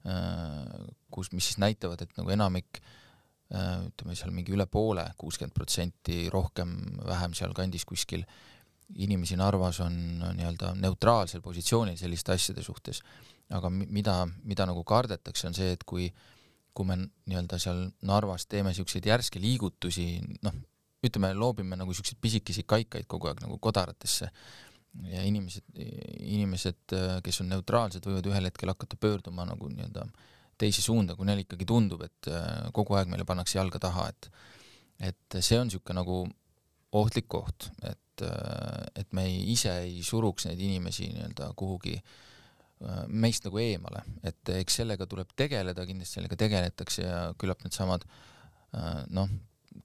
äh, 0.06 0.90
kus, 1.14 1.32
mis 1.36 1.52
siis 1.52 1.62
näitavad, 1.62 2.04
et 2.04 2.12
nagu 2.20 2.34
enamik 2.36 2.82
äh, 2.82 3.88
ütleme 3.88 4.18
seal 4.20 4.34
mingi 4.36 4.54
üle 4.56 4.68
poole, 4.72 5.08
kuuskümmend 5.22 5.56
protsenti 5.56 6.26
rohkem, 6.34 6.76
vähem 7.08 7.36
sealkandis 7.38 7.88
kuskil, 7.88 8.26
inimesi 8.96 9.38
Narvas 9.40 9.80
on 9.86 9.96
nii-öelda 10.36 10.74
neutraalsel 10.80 11.42
positsioonil 11.42 11.98
selliste 11.98 12.34
asjade 12.36 12.64
suhtes. 12.64 13.02
aga 13.52 13.70
mida, 13.70 14.28
mida 14.48 14.66
nagu 14.66 14.84
kardetakse, 14.88 15.48
on 15.48 15.54
see, 15.54 15.74
et 15.76 15.84
kui 15.84 16.06
kui 16.74 16.88
me 16.88 16.96
nii-öelda 16.96 17.58
seal 17.60 17.82
Narvas 18.08 18.46
teeme 18.48 18.72
niisuguseid 18.72 19.06
järske 19.10 19.42
liigutusi, 19.44 20.06
noh, 20.46 20.54
ütleme, 21.04 21.34
loobime 21.36 21.76
nagu 21.76 21.94
siukseid 21.94 22.20
pisikesi 22.22 22.64
kaikaid 22.64 23.10
kogu 23.12 23.28
aeg 23.28 23.42
nagu 23.44 23.58
kodaratesse 23.60 24.30
ja 25.12 25.24
inimesed, 25.28 25.66
inimesed, 25.76 26.96
kes 27.24 27.42
on 27.44 27.52
neutraalsed, 27.52 28.06
võivad 28.08 28.28
ühel 28.32 28.48
hetkel 28.50 28.72
hakata 28.72 29.00
pöörduma 29.00 29.46
nagu 29.48 29.70
nii-öelda 29.72 30.06
teise 30.62 30.84
suunda, 30.84 31.16
kui 31.18 31.26
neile 31.26 31.46
ikkagi 31.46 31.66
tundub, 31.68 32.04
et 32.06 32.30
äh, 32.30 32.70
kogu 32.76 32.96
aeg 32.98 33.10
meile 33.10 33.26
pannakse 33.28 33.58
jalga 33.58 33.82
taha, 33.82 34.10
et 34.12 34.32
et 35.02 35.38
see 35.42 35.58
on 35.58 35.66
niisugune 35.66 35.98
nagu 35.98 36.18
ohtlik 36.94 37.26
koht, 37.32 37.72
et, 37.82 37.98
et 38.24 39.14
me 39.18 39.26
ei, 39.30 39.40
ise 39.54 39.74
ei 39.86 40.02
suruks 40.06 40.48
neid 40.48 40.62
inimesi 40.62 41.10
nii-öelda 41.14 41.52
kuhugi 41.58 41.98
meist 43.14 43.46
nagu 43.46 43.60
eemale, 43.62 44.02
et 44.26 44.50
eks 44.56 44.80
sellega 44.80 45.06
tuleb 45.06 45.36
tegeleda, 45.38 45.86
kindlasti 45.86 46.18
sellega 46.18 46.38
tegeletakse 46.40 47.04
ja 47.04 47.20
küllap 47.38 47.62
needsamad 47.62 48.08
noh, 49.14 49.30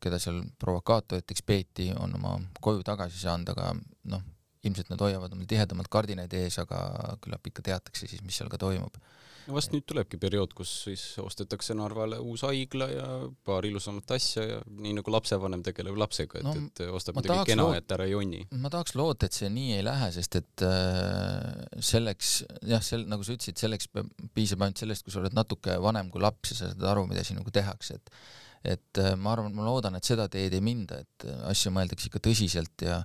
keda 0.00 0.18
seal 0.22 0.40
provokaatoriteks 0.60 1.44
peeti, 1.46 1.90
on 1.92 2.16
oma 2.16 2.38
koju 2.64 2.80
tagasi 2.86 3.20
saanud, 3.20 3.52
aga 3.52 3.74
noh, 4.12 4.24
ilmselt 4.68 4.90
nad 4.92 5.02
hoiavad 5.02 5.34
omal 5.34 5.48
tihedamalt 5.50 5.90
kardinaid 5.92 6.32
ees, 6.36 6.58
aga 6.62 6.80
küllap 7.22 7.46
ikka 7.50 7.64
teatakse 7.70 8.08
siis, 8.10 8.22
mis 8.26 8.38
seal 8.38 8.50
ka 8.52 8.58
toimub. 8.60 8.98
no 9.46 9.54
vast 9.54 9.70
nüüd 9.70 9.84
tulebki 9.86 10.18
periood, 10.18 10.54
kus 10.58 10.70
siis 10.88 11.02
ostetakse 11.22 11.74
Narvale 11.78 12.18
uus 12.18 12.42
haigla 12.46 12.88
ja 12.90 13.08
paar 13.46 13.66
ilusamat 13.68 14.16
asja 14.16 14.46
ja 14.46 14.56
nii 14.66 14.96
nagu 14.98 15.12
lapsevanem 15.14 15.62
tegeleb 15.66 15.98
lapsega, 16.02 16.40
et 16.40 16.48
no,, 16.48 16.54
et 16.66 16.82
ostab 16.90 17.20
midagi 17.20 17.52
kena, 17.52 17.68
et 17.78 17.94
ära 17.94 18.08
jonni. 18.10 18.42
ma 18.58 18.72
tahaks 18.72 18.96
loota, 18.98 19.30
et 19.30 19.38
see 19.38 19.50
nii 19.52 19.76
ei 19.78 19.84
lähe, 19.86 20.10
sest 20.16 20.40
et 20.40 20.66
äh, 20.66 21.62
selleks, 21.92 22.32
jah, 22.66 22.82
sel-, 22.82 23.06
nagu 23.10 23.26
sa 23.26 23.36
ütlesid, 23.36 23.60
selleks 23.62 23.92
peab, 23.92 24.10
piisab 24.34 24.66
ainult 24.66 24.82
sellest, 24.82 25.06
kui 25.06 25.14
sa 25.14 25.22
oled 25.22 25.36
natuke 25.36 25.78
vanem 25.82 26.10
kui 26.10 26.24
laps 26.24 26.52
ja 26.52 26.58
sa 26.58 26.72
saad 26.72 26.90
aru, 26.94 27.06
mida 27.10 27.24
sinuga 27.26 27.54
tehakse, 27.60 28.00
et 28.00 28.18
et 28.66 28.98
äh, 28.98 29.14
ma 29.14 29.36
arvan, 29.36 29.54
ma 29.54 29.62
loodan, 29.66 29.94
et 29.94 30.06
seda 30.06 30.26
teed 30.32 30.54
ei 30.56 30.62
minda, 30.64 30.98
et 31.04 31.26
asju 31.46 31.70
mõeldakse 31.74 32.10
ikka 32.10 32.22
tõsiselt 32.24 32.82
ja 32.82 33.02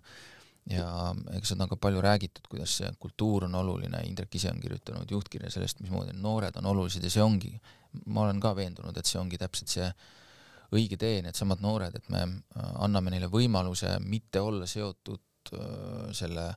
ja 0.70 0.88
eks 1.36 1.53
seda 1.53 1.65
on 1.65 1.72
ka 1.72 1.77
palju 1.82 2.01
räägitud, 2.01 2.46
kuidas 2.50 2.77
see 2.82 2.89
kultuur 3.01 3.48
on 3.48 3.56
oluline, 3.56 4.03
Indrek 4.06 4.36
ise 4.36 4.51
on 4.51 4.60
kirjutanud 4.62 5.12
juhtkirja 5.12 5.50
sellest, 5.51 5.82
mismoodi 5.82 6.13
noored 6.13 6.58
on 6.62 6.70
olulised 6.74 7.03
ja 7.03 7.10
see 7.10 7.24
ongi, 7.24 7.53
ma 8.06 8.25
olen 8.25 8.39
ka 8.39 8.53
veendunud, 8.56 8.98
et 8.98 9.10
see 9.10 9.20
ongi 9.20 9.39
täpselt 9.41 9.74
see 9.74 9.88
õige 10.72 11.00
tee, 11.00 11.22
needsamad 11.25 11.63
noored, 11.63 11.98
et 11.98 12.08
me 12.13 12.22
äh, 12.24 12.70
anname 12.86 13.12
neile 13.12 13.27
võimaluse 13.32 13.98
mitte 14.06 14.39
olla 14.39 14.70
seotud 14.70 15.51
äh, 15.58 16.12
selle 16.15 16.51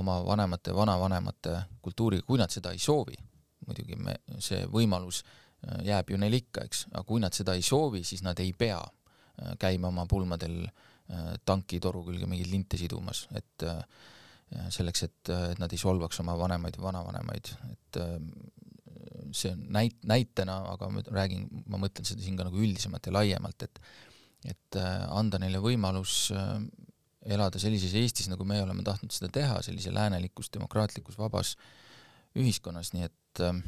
oma 0.00 0.20
vanemate, 0.24 0.72
vanavanemate 0.74 1.56
kultuuriga, 1.82 2.24
kui 2.26 2.38
nad 2.38 2.52
seda 2.54 2.72
ei 2.72 2.78
soovi. 2.78 3.18
muidugi 3.66 3.96
me, 3.96 4.14
see 4.38 4.62
võimalus 4.70 5.24
äh, 5.24 5.82
jääb 5.90 6.14
ju 6.14 6.22
neil 6.22 6.38
ikka, 6.38 6.64
eks, 6.64 6.86
aga 6.92 7.04
kui 7.04 7.20
nad 7.20 7.34
seda 7.36 7.58
ei 7.58 7.62
soovi, 7.66 8.04
siis 8.04 8.22
nad 8.22 8.38
ei 8.40 8.52
pea 8.52 8.80
käima 9.58 9.88
oma 9.88 10.06
pulmadel 10.06 10.62
äh, 10.64 10.89
tankitoru 11.46 12.04
külge 12.06 12.28
mingeid 12.30 12.50
linte 12.52 12.78
sidumas, 12.80 13.24
et 13.36 13.66
äh, 13.66 13.80
selleks, 14.72 15.04
et, 15.06 15.32
et 15.52 15.62
nad 15.62 15.72
ei 15.72 15.80
solvaks 15.80 16.22
oma 16.22 16.36
vanemaid 16.38 16.78
ja 16.78 16.84
vanavanemaid, 16.84 17.50
et 17.70 18.00
äh, 18.02 18.14
see 19.36 19.52
on 19.54 19.64
näit-, 19.74 19.98
näitena, 20.10 20.56
aga 20.72 20.90
ma 20.90 21.02
räägin, 21.06 21.48
ma 21.70 21.80
mõtlen 21.82 22.06
seda 22.06 22.22
siin 22.24 22.38
ka 22.38 22.46
nagu 22.48 22.58
üldisemalt 22.58 23.10
ja 23.10 23.16
laiemalt, 23.18 23.68
et 23.68 23.82
et 24.48 24.76
anda 25.12 25.36
neile 25.36 25.58
võimalus 25.60 26.30
elada 27.28 27.60
sellises 27.60 27.92
Eestis, 27.92 28.30
nagu 28.32 28.46
me 28.48 28.56
oleme 28.62 28.80
tahtnud 28.86 29.12
seda 29.12 29.28
teha, 29.34 29.58
sellise 29.60 29.92
läänelikus, 29.92 30.48
demokraatlikus, 30.54 31.18
vabas 31.20 31.50
ühiskonnas, 32.40 32.94
nii 32.94 33.04
et 33.04 33.42
äh, 33.44 33.58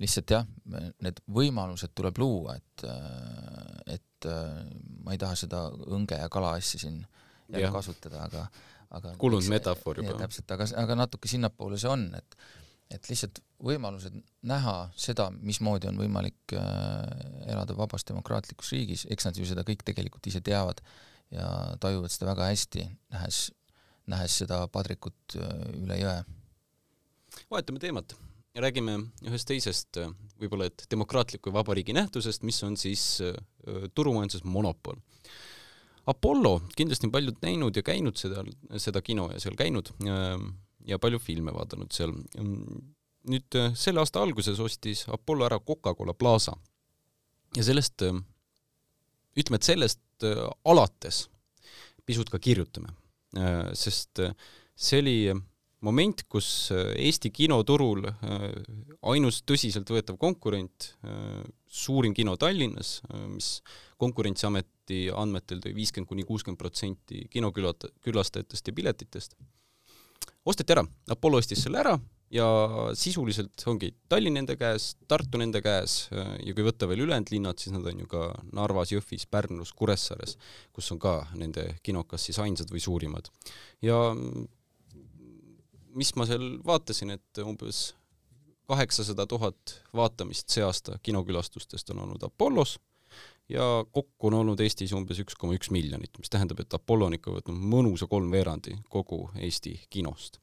lihtsalt 0.00 0.32
jah, 0.32 0.46
need 1.04 1.20
võimalused 1.30 1.92
tuleb 1.96 2.18
luua, 2.20 2.56
et, 2.56 2.84
et 3.96 4.04
ma 4.26 5.14
ei 5.14 5.20
taha 5.20 5.38
seda 5.38 5.66
õnge 5.70 6.18
ja 6.20 6.28
kala 6.32 6.54
asja 6.58 6.80
siin 6.82 7.00
jälle 7.50 7.72
kasutada, 7.74 8.24
aga 8.26 8.46
aga 8.90 9.12
kulunud 9.22 9.46
metafoor 9.50 10.00
juba. 10.02 10.16
täpselt, 10.18 10.50
aga, 10.50 10.66
aga 10.82 10.96
natuke 10.98 11.30
sinnapoole 11.30 11.78
see 11.78 11.90
on, 11.90 12.08
et 12.18 12.36
et 12.90 13.06
lihtsalt 13.06 13.38
võimalused 13.62 14.16
näha 14.50 14.74
seda, 14.98 15.28
mismoodi 15.46 15.86
on 15.86 16.00
võimalik 16.00 16.54
äh, 16.58 16.64
elada 17.52 17.76
vabas 17.78 18.02
demokraatlikus 18.08 18.72
riigis, 18.74 19.04
eks 19.14 19.28
nad 19.28 19.38
ju 19.38 19.46
seda 19.46 19.62
kõik 19.66 19.84
tegelikult 19.86 20.26
ise 20.26 20.40
teavad 20.42 20.82
ja 21.30 21.46
tajuvad 21.78 22.10
seda 22.10 22.32
väga 22.32 22.48
hästi, 22.50 22.88
nähes, 23.14 23.44
nähes 24.10 24.40
seda 24.42 24.64
padrikut 24.74 25.38
äh, 25.38 25.54
üle 25.84 26.00
jõe. 26.02 26.16
vahetame 27.52 27.78
teemat 27.78 28.16
räägime 28.58 28.96
ühest 29.28 29.48
teisest 29.48 29.98
võib-olla 30.40 30.66
et 30.70 30.86
demokraatliku 30.90 31.52
vabariigi 31.54 31.94
nähtusest, 31.94 32.42
mis 32.46 32.58
on 32.66 32.76
siis 32.80 33.20
turumajanduses 33.94 34.44
monopol. 34.44 34.98
Apollo, 36.10 36.56
kindlasti 36.76 37.06
on 37.06 37.12
paljud 37.14 37.36
näinud 37.44 37.76
ja 37.76 37.84
käinud 37.86 38.18
seda, 38.18 38.42
seda 38.80 39.02
kino 39.04 39.28
ja 39.30 39.38
seal 39.42 39.54
käinud 39.58 39.92
ja 40.88 40.98
palju 40.98 41.20
filme 41.22 41.52
vaadanud 41.54 41.92
seal. 41.94 42.14
nüüd 43.30 43.56
selle 43.76 44.00
aasta 44.00 44.22
alguses 44.24 44.58
ostis 44.64 45.04
Apollo 45.12 45.44
ära 45.44 45.58
Coca-Cola 45.60 46.14
Plaza 46.16 46.54
ja 47.56 47.62
sellest, 47.62 48.02
ütleme, 49.36 49.58
et 49.60 49.66
sellest 49.68 50.24
alates 50.64 51.26
pisut 52.06 52.30
ka 52.32 52.40
kirjutame, 52.40 52.94
sest 53.76 54.22
see 54.74 55.02
oli 55.04 55.18
moment, 55.86 56.24
kus 56.28 56.70
äh, 56.74 56.92
Eesti 57.06 57.32
kinoturul 57.34 58.06
äh, 58.10 58.46
ainus 59.12 59.40
tõsiseltvõetav 59.48 60.18
konkurent, 60.20 60.92
äh, 61.04 61.40
suurim 61.70 62.14
kino 62.16 62.36
Tallinnas, 62.40 62.98
mis 63.30 63.60
Konkurentsiameti 64.00 65.04
andmetel 65.14 65.60
tõi 65.62 65.74
viiskümmend 65.76 66.08
kuni 66.08 66.24
kuuskümmend 66.26 66.58
protsenti 66.58 67.26
kinokülat-, 67.30 67.90
külastajatest 68.02 68.70
ja 68.70 68.74
piletitest, 68.74 69.36
osteti 70.48 70.74
ära, 70.74 70.82
Apollo 71.14 71.38
ostis 71.38 71.62
selle 71.62 71.78
ära 71.84 71.94
ja 72.34 72.46
sisuliselt 72.98 73.62
ongi 73.70 73.92
Tallinn 74.10 74.38
nende 74.40 74.56
käes, 74.58 74.94
Tartu 75.10 75.38
nende 75.38 75.62
käes 75.62 76.08
ja 76.10 76.54
kui 76.56 76.66
võtta 76.66 76.88
veel 76.90 77.04
ülejäänud 77.04 77.30
linnad, 77.34 77.62
siis 77.62 77.74
nad 77.74 77.86
on 77.86 78.02
ju 78.02 78.10
ka 78.10 78.28
Narvas, 78.56 78.90
Jõhvis, 78.94 79.28
Pärnus, 79.30 79.74
Kuressaares, 79.78 80.36
kus 80.74 80.90
on 80.94 81.02
ka 81.02 81.20
nende 81.38 81.68
kinokas 81.86 82.26
siis 82.26 82.38
ainsad 82.42 82.72
või 82.72 82.82
suurimad. 82.82 83.30
ja 83.82 84.00
mis 85.94 86.12
ma 86.16 86.26
seal 86.28 86.58
vaatasin, 86.66 87.16
et 87.16 87.42
umbes 87.44 87.90
kaheksasada 88.70 89.26
tuhat 89.26 89.80
vaatamist 89.96 90.52
see 90.52 90.62
aasta 90.62 90.98
kinokülastustest 91.02 91.90
on 91.90 92.04
olnud 92.04 92.22
Apollos 92.22 92.76
ja 93.50 93.66
kokku 93.92 94.30
on 94.30 94.38
olnud 94.40 94.60
Eestis 94.62 94.92
umbes 94.94 95.18
üks 95.22 95.34
koma 95.38 95.56
üks 95.56 95.72
miljonit, 95.74 96.12
mis 96.18 96.30
tähendab, 96.30 96.60
et 96.62 96.74
Apollo 96.76 97.08
on 97.10 97.16
ikka 97.18 97.34
võtnud 97.34 97.66
mõnusa 97.72 98.06
kolmveerandi 98.10 98.76
kogu 98.92 99.24
Eesti 99.42 99.74
kinost. 99.90 100.38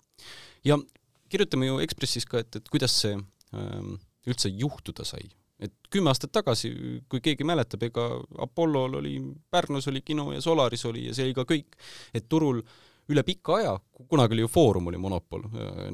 ja 0.65 0.77
kirjutame 1.29 1.69
ju 1.69 1.79
Ekspressis 1.85 2.27
ka, 2.27 2.43
et, 2.43 2.59
et 2.59 2.69
kuidas 2.73 2.95
see 3.03 3.15
ähm, 3.15 3.95
üldse 4.27 4.51
juhtuda 4.51 5.05
sai. 5.07 5.29
et 5.59 5.73
kümme 5.89 6.11
aastat 6.11 6.31
tagasi, 6.35 6.73
kui 7.09 7.23
keegi 7.23 7.47
mäletab, 7.47 7.87
ega 7.87 8.09
Apollol 8.43 8.99
oli, 8.99 9.15
Pärnus 9.49 9.87
oli 9.87 10.01
kino 10.01 10.33
ja 10.33 10.41
Solaris 10.41 10.85
oli 10.85 11.07
ja 11.07 11.15
see 11.15 11.29
oli 11.29 11.37
ka 11.37 11.47
kõik, 11.47 11.79
et 12.13 12.27
turul 12.29 12.59
äh, 12.59 12.75
üle 13.07 13.23
pika 13.23 13.55
aja, 13.55 13.73
kunagi 14.11 14.35
oli 14.35 14.43
ju 14.43 14.49
Foorum 14.51 14.89
oli 14.91 14.99
monopol, 14.99 15.45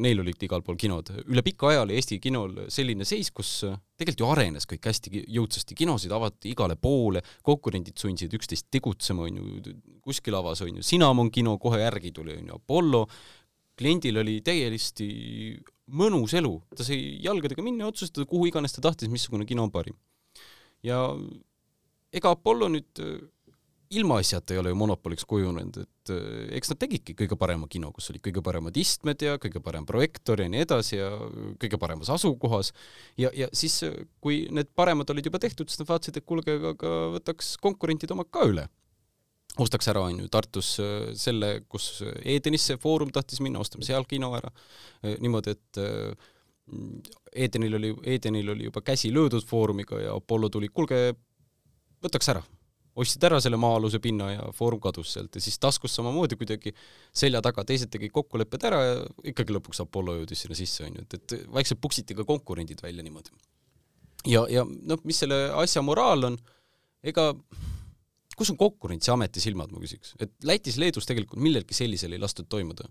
neil 0.02 0.22
olid 0.24 0.42
igal 0.46 0.64
pool 0.66 0.78
kinod, 0.80 1.12
üle 1.30 1.44
pika 1.46 1.70
aja 1.70 1.84
oli 1.84 1.98
Eesti 2.00 2.18
kinol 2.24 2.66
selline 2.74 3.06
seis, 3.06 3.30
kus 3.36 3.52
tegelikult 3.62 4.24
ju 4.24 4.30
arenes 4.34 4.68
kõik 4.70 4.90
hästi 4.90 5.24
jõudsasti, 5.36 5.78
kinosid 5.78 6.14
avati 6.16 6.52
igale 6.54 6.78
poole, 6.80 7.22
konkurendid 7.46 8.02
sundsid 8.02 8.34
üksteist 8.34 8.70
tegutsema, 8.74 9.28
on 9.28 9.40
ju, 9.40 9.76
kuskil 10.04 10.38
avas, 10.40 10.64
on 10.66 10.80
ju, 10.80 10.86
Cinnamon 10.86 11.30
kino, 11.34 11.56
kohe 11.62 11.84
järgi 11.84 12.14
tuli, 12.16 12.40
on 12.42 12.50
ju, 12.50 12.60
Apollo, 12.64 13.04
kliendil 13.78 14.18
oli 14.22 14.40
täiesti 14.46 15.08
mõnus 15.94 16.34
elu, 16.38 16.56
ta 16.74 16.86
sai 16.88 17.00
jalgadega 17.22 17.66
minna 17.66 17.86
ja 17.86 17.94
otsustada, 17.94 18.26
kuhu 18.30 18.50
iganes 18.50 18.74
ta 18.74 18.82
tahtis, 18.86 19.12
missugune 19.12 19.46
kino 19.46 19.68
on 19.68 19.74
parim. 19.74 19.98
ja 20.84 20.98
ega 22.14 22.34
Apollo 22.34 22.70
nüüd 22.74 23.02
ilmaasjata 24.00 24.54
ei 24.54 24.60
ole 24.62 24.72
ju 24.72 24.78
monopoliks 24.78 25.26
kujunenud, 25.30 25.78
et 25.84 26.12
eh, 26.14 26.58
eks 26.60 26.72
nad 26.74 26.80
tegidki 26.82 27.16
kõige 27.18 27.38
parema 27.40 27.68
kino, 27.72 27.92
kus 27.96 28.10
olid 28.12 28.24
kõige 28.26 28.44
paremad 28.46 28.78
istmed 28.80 29.26
ja 29.26 29.36
kõige 29.42 29.62
parem 29.64 29.86
projektor 29.90 30.42
ja 30.42 30.50
nii 30.52 30.64
edasi 30.66 31.00
ja 31.00 31.10
kõige 31.62 31.80
paremas 31.82 32.12
asukohas. 32.14 32.72
ja, 33.18 33.32
ja 33.38 33.50
siis, 33.54 33.80
kui 34.24 34.44
need 34.52 34.72
paremad 34.76 35.10
olid 35.14 35.30
juba 35.30 35.42
tehtud, 35.44 35.70
siis 35.70 35.82
nad 35.82 35.92
vaatasid, 35.92 36.18
et 36.20 36.28
kuulge, 36.30 36.56
aga, 36.74 36.94
võtaks 37.18 37.56
konkurentide 37.62 38.16
omad 38.16 38.32
ka 38.34 38.48
üle. 38.50 38.68
ostaks 39.62 39.88
ära, 39.92 40.02
on 40.10 40.24
ju, 40.24 40.30
Tartus 40.34 40.74
eh, 40.82 41.12
selle, 41.20 41.54
kus 41.70 42.04
Edenisse 42.24 42.78
Foorum 42.78 43.14
tahtis 43.14 43.42
minna, 43.42 43.62
ostame 43.62 43.86
seal 43.86 44.08
kino 44.10 44.34
ära. 44.38 44.50
Niimoodi, 45.04 45.54
et 45.54 45.84
Edenil 47.36 47.76
oli, 47.76 47.94
Edenil 48.16 48.50
oli 48.56 48.70
juba 48.70 48.82
käsi 48.82 49.12
löödud 49.14 49.46
Foorumiga 49.46 50.00
ja 50.00 50.16
Apollo 50.16 50.50
tuli, 50.50 50.70
kuulge, 50.74 51.10
võtaks 52.04 52.32
ära 52.32 52.44
ostsid 52.96 53.24
ära 53.26 53.40
selle 53.42 53.58
maa-aluse 53.58 54.00
pinna 54.04 54.30
ja 54.32 54.48
Foorum 54.54 54.82
kadus 54.84 55.16
sealt 55.16 55.36
ja 55.36 55.42
siis 55.42 55.58
taskus 55.62 55.96
samamoodi 55.98 56.38
kuidagi 56.38 56.74
selja 57.16 57.42
taga, 57.46 57.66
teised 57.66 57.92
tegid 57.94 58.14
kokkulepped 58.14 58.68
ära 58.70 58.82
ja 58.86 58.96
ikkagi 59.34 59.56
lõpuks 59.56 59.82
Apollo 59.84 60.20
jõudis 60.20 60.46
sinna 60.46 60.58
sisse, 60.58 60.86
onju, 60.88 61.06
et, 61.06 61.18
et 61.18 61.38
vaikselt 61.54 61.82
puksiti 61.82 62.18
ka 62.18 62.26
konkurendid 62.30 62.84
välja 62.86 63.06
niimoodi. 63.06 63.34
ja, 64.30 64.46
ja 64.50 64.66
noh, 64.66 65.02
mis 65.04 65.24
selle 65.26 65.48
asja 65.64 65.82
moraal 65.86 66.30
on, 66.32 66.38
ega 67.04 67.32
kus 68.38 68.52
on 68.54 68.58
Konkurentsiameti 68.60 69.42
silmad, 69.44 69.72
ma 69.74 69.82
küsiks, 69.82 70.14
et 70.22 70.34
Lätis-Leedus 70.48 71.08
tegelikult 71.10 71.42
millelgi 71.44 71.76
sellisel 71.78 72.16
ei 72.16 72.22
lastud 72.22 72.48
toimuda. 72.52 72.88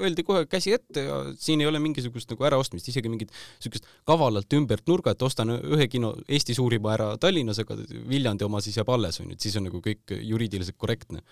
Öeldi 0.00 0.24
kohe 0.26 0.46
käsi 0.50 0.72
ette 0.76 1.04
ja 1.06 1.18
siin 1.38 1.60
ei 1.60 1.68
ole 1.68 1.80
mingisugust 1.82 2.30
nagu 2.32 2.46
äraostmist, 2.48 2.88
isegi 2.92 3.12
mingit 3.12 3.32
niisugust 3.32 3.88
kavalalt 4.08 4.56
ümbert 4.56 4.86
nurga, 4.88 5.14
et 5.14 5.24
ostan 5.26 5.52
ühe 5.58 5.88
kino, 5.92 6.14
Eesti 6.28 6.56
suurima 6.56 6.94
ära 6.94 7.10
Tallinnas, 7.20 7.60
aga 7.64 7.76
Viljandi 8.08 8.46
oma 8.46 8.62
siis 8.64 8.78
jääb 8.80 8.92
alles, 8.94 9.20
on 9.20 9.30
ju, 9.30 9.38
et 9.38 9.48
siis 9.48 9.58
on 9.60 9.68
nagu 9.68 9.82
kõik 9.84 10.16
juriidiliselt 10.16 10.78
korrektne. 10.80 11.24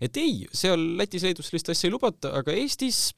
et 0.00 0.16
ei, 0.20 0.46
seal 0.52 0.82
Lätis-Leedus 0.98 1.52
sellist 1.52 1.70
asja 1.70 1.90
ei 1.90 1.94
lubata, 1.94 2.34
aga 2.40 2.54
Eestis 2.56 3.10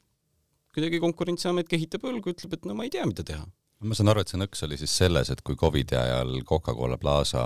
kuidagi 0.75 1.01
Konkurentsiamet 1.01 1.67
kehitab 1.69 2.05
õlgu, 2.05 2.35
ütleb, 2.35 2.53
et 2.53 2.69
no 2.69 2.77
ma 2.77 2.85
ei 2.85 2.93
tea, 2.93 3.07
mida 3.09 3.25
teha 3.25 3.47
ma 3.79 3.95
saan 3.95 4.11
aru, 4.11 4.23
et 4.23 4.31
see 4.31 4.39
nõks 4.39 4.63
oli 4.65 4.77
siis 4.79 4.91
selles, 5.01 5.29
et 5.31 5.41
kui 5.45 5.55
Covidi 5.59 5.95
ajal 5.95 6.33
Coca-Cola 6.47 6.97
Plaza, 6.99 7.43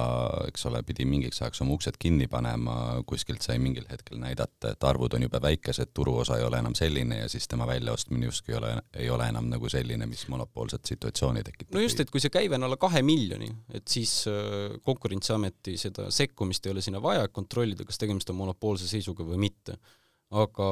eks 0.48 0.66
ole, 0.70 0.82
pidi 0.88 1.06
mingiks 1.06 1.44
ajaks 1.44 1.62
oma 1.62 1.76
uksed 1.78 2.00
kinni 2.02 2.26
panema, 2.32 2.76
kuskilt 3.10 3.46
sai 3.46 3.60
mingil 3.62 3.86
hetkel 3.92 4.18
näidata, 4.22 4.74
et 4.74 4.88
arvud 4.90 5.14
on 5.14 5.28
jube 5.28 5.42
väikesed, 5.44 5.94
turuosa 5.94 6.40
ei 6.40 6.48
ole 6.48 6.58
enam 6.64 6.74
selline 6.78 7.22
ja 7.22 7.30
siis 7.30 7.46
tema 7.52 7.68
väljaostmine 7.70 8.32
justkui 8.32 8.56
ei 8.56 8.60
ole, 8.60 8.74
ei 9.06 9.10
ole 9.14 9.30
enam 9.30 9.52
nagu 9.52 9.70
selline, 9.70 10.10
mis 10.10 10.26
monopoolset 10.34 10.90
situatsiooni 10.94 11.46
tekitab. 11.46 11.78
no 11.78 11.86
just, 11.86 12.02
et 12.02 12.14
kui 12.14 12.24
see 12.24 12.34
käive 12.34 12.58
on 12.58 12.66
alla 12.70 12.82
kahe 12.82 13.04
miljoni, 13.06 13.52
et 13.74 13.86
siis 13.88 14.24
äh, 14.32 14.80
Konkurentsiameti 14.84 15.78
seda 15.78 16.10
sekkumist 16.14 16.66
ei 16.66 16.74
ole 16.74 16.82
sinna 16.82 17.02
vaja, 17.04 17.28
kontrollida, 17.30 17.86
kas 17.86 18.02
tegemist 18.02 18.34
on 18.34 18.42
monopoolse 18.42 18.90
seisuga 18.90 19.26
või 19.28 19.46
mitte 19.46 19.78
aga 20.34 20.68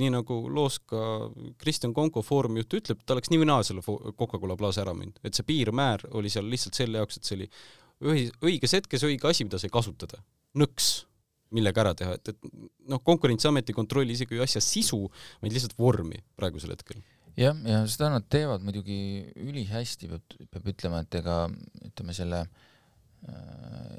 nii 0.00 0.10
nagu 0.14 0.38
loos 0.52 0.78
ka 0.88 1.02
Kristjan 1.60 1.92
Konko 1.96 2.22
Foorumi 2.24 2.62
juht 2.62 2.78
ütleb, 2.80 3.02
ta 3.04 3.16
oleks 3.16 3.30
nii 3.32 3.42
või 3.42 3.50
naa 3.50 3.66
selle 3.66 3.84
Coca-Cola 3.84 4.56
Plaza 4.60 4.84
ära 4.84 4.94
müünud, 4.96 5.20
et 5.26 5.36
see 5.36 5.46
piirmäär 5.46 6.06
oli 6.16 6.32
seal 6.32 6.48
lihtsalt 6.50 6.78
selle 6.78 7.02
jaoks, 7.02 7.20
et 7.20 7.28
see 7.28 7.38
oli 7.38 7.48
ühi-, 8.10 8.32
õiges 8.46 8.76
hetkes 8.78 9.04
õige 9.08 9.28
asi, 9.30 9.46
mida 9.46 9.60
sai 9.60 9.72
kasutada. 9.72 10.22
nõks, 10.58 10.88
millega 11.54 11.84
ära 11.84 11.92
teha, 11.94 12.16
et, 12.18 12.32
et 12.32 12.48
noh, 12.90 13.02
Konkurentsiamet 13.06 13.70
ei 13.70 13.76
kontrolli 13.76 14.16
isegi 14.16 14.40
asja 14.42 14.62
sisu, 14.64 15.04
vaid 15.42 15.54
lihtsalt 15.54 15.76
vormi 15.78 16.18
praegusel 16.38 16.72
hetkel. 16.74 17.04
Jah, 17.38 17.54
ja 17.66 17.84
seda 17.86 18.08
nad 18.10 18.26
teevad 18.30 18.64
muidugi 18.66 19.30
ülihästi, 19.38 20.10
peab, 20.10 20.34
peab 20.50 20.66
ütlema, 20.72 21.04
et 21.04 21.20
ega 21.20 21.44
ütleme 21.86 22.16
selle 22.16 22.42
Äh, 22.42 22.69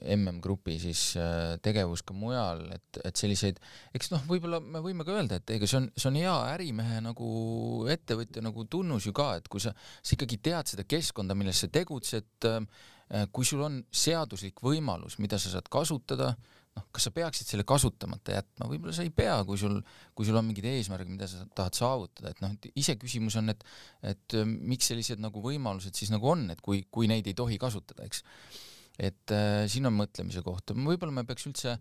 MM-grupi 0.02 0.78
siis 0.82 1.02
äh, 1.20 1.58
tegevus 1.64 2.02
ka 2.06 2.16
mujal, 2.18 2.64
et, 2.74 3.02
et 3.06 3.18
selliseid, 3.18 3.60
eks 3.96 4.12
noh, 4.14 4.24
võib-olla 4.30 4.62
me 4.64 4.82
võime 4.84 5.06
ka 5.06 5.14
öelda, 5.16 5.38
et 5.38 5.54
ega 5.58 5.70
see 5.70 5.78
on, 5.82 5.90
see 5.96 6.10
on 6.10 6.18
hea 6.18 6.38
ärimehe 6.56 7.02
nagu 7.06 7.28
ettevõtja 7.92 8.44
nagu 8.46 8.66
tunnus 8.72 9.06
ju 9.08 9.14
ka, 9.18 9.36
et 9.40 9.52
kui 9.52 9.62
sa, 9.64 9.76
sa 10.02 10.16
ikkagi 10.18 10.42
tead 10.42 10.74
seda 10.74 10.88
keskkonda, 10.90 11.38
milles 11.38 11.62
sa 11.62 11.70
tegutsed, 11.72 12.50
äh, 12.50 13.28
kui 13.36 13.46
sul 13.46 13.62
on 13.68 13.78
seaduslik 13.94 14.64
võimalus, 14.66 15.20
mida 15.22 15.38
sa 15.42 15.54
saad 15.54 15.70
kasutada, 15.72 16.32
noh, 16.80 16.88
kas 16.96 17.06
sa 17.06 17.14
peaksid 17.14 17.54
selle 17.54 17.68
kasutamata 17.68 18.40
jätma, 18.40 18.72
võib-olla 18.72 18.96
sa 18.96 19.06
ei 19.06 19.14
pea, 19.14 19.38
kui 19.46 19.60
sul, 19.62 19.78
kui 20.18 20.26
sul 20.26 20.40
on 20.40 20.50
mingid 20.50 20.66
eesmärgid, 20.72 21.14
mida 21.14 21.30
sa 21.30 21.46
tahad 21.54 21.78
saavutada, 21.78 22.34
et 22.34 22.42
noh, 22.42 22.58
et 22.58 22.72
iseküsimus 22.74 23.38
on, 23.38 23.54
et, 23.54 23.64
et 24.16 24.40
miks 24.50 24.90
sellised 24.90 25.22
nagu 25.22 25.46
võimalused 25.46 25.94
siis 26.00 26.10
nagu 26.16 26.34
on, 26.34 26.48
et 26.56 26.64
kui, 26.64 26.88
kui 26.90 27.12
neid 27.12 27.30
ei 27.30 27.38
tohi 27.38 27.62
kasutada, 27.62 28.10
eks 28.10 28.26
et 29.00 29.34
äh, 29.36 29.64
siin 29.72 29.88
on 29.90 29.96
mõtlemise 29.98 30.44
koht, 30.46 30.74
võib-olla 30.76 31.14
me 31.16 31.26
peaks 31.28 31.48
üldse 31.50 31.78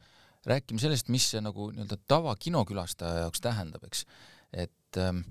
rääkima 0.48 0.80
sellest, 0.80 1.10
mis 1.12 1.26
see 1.32 1.42
nagu 1.44 1.68
nii-öelda 1.74 1.98
tavakinokülastaja 2.08 3.24
jaoks 3.26 3.42
tähendab, 3.44 3.84
eks. 3.88 4.06
et 4.52 5.00
ähm, 5.00 5.24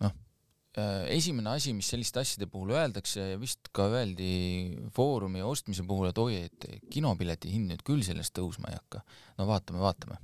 noh 0.00 0.14
äh,, 0.80 1.08
esimene 1.16 1.52
asi, 1.56 1.74
mis 1.76 1.90
selliste 1.92 2.22
asjade 2.22 2.48
puhul 2.52 2.72
öeldakse 2.76 3.32
ja 3.34 3.40
vist 3.40 3.70
ka 3.76 3.88
öeldi 3.98 4.30
Foorumi 4.96 5.44
ostmise 5.44 5.84
puhul, 5.88 6.10
et 6.10 6.22
oi, 6.22 6.40
et 6.48 6.88
kinopileti 6.92 7.52
hind 7.52 7.72
nüüd 7.72 7.84
küll 7.86 8.04
sellest 8.06 8.36
tõusma 8.36 8.72
ei 8.72 8.80
hakka. 8.80 9.04
no 9.40 9.48
vaatame, 9.50 9.82
vaatame 9.84 10.18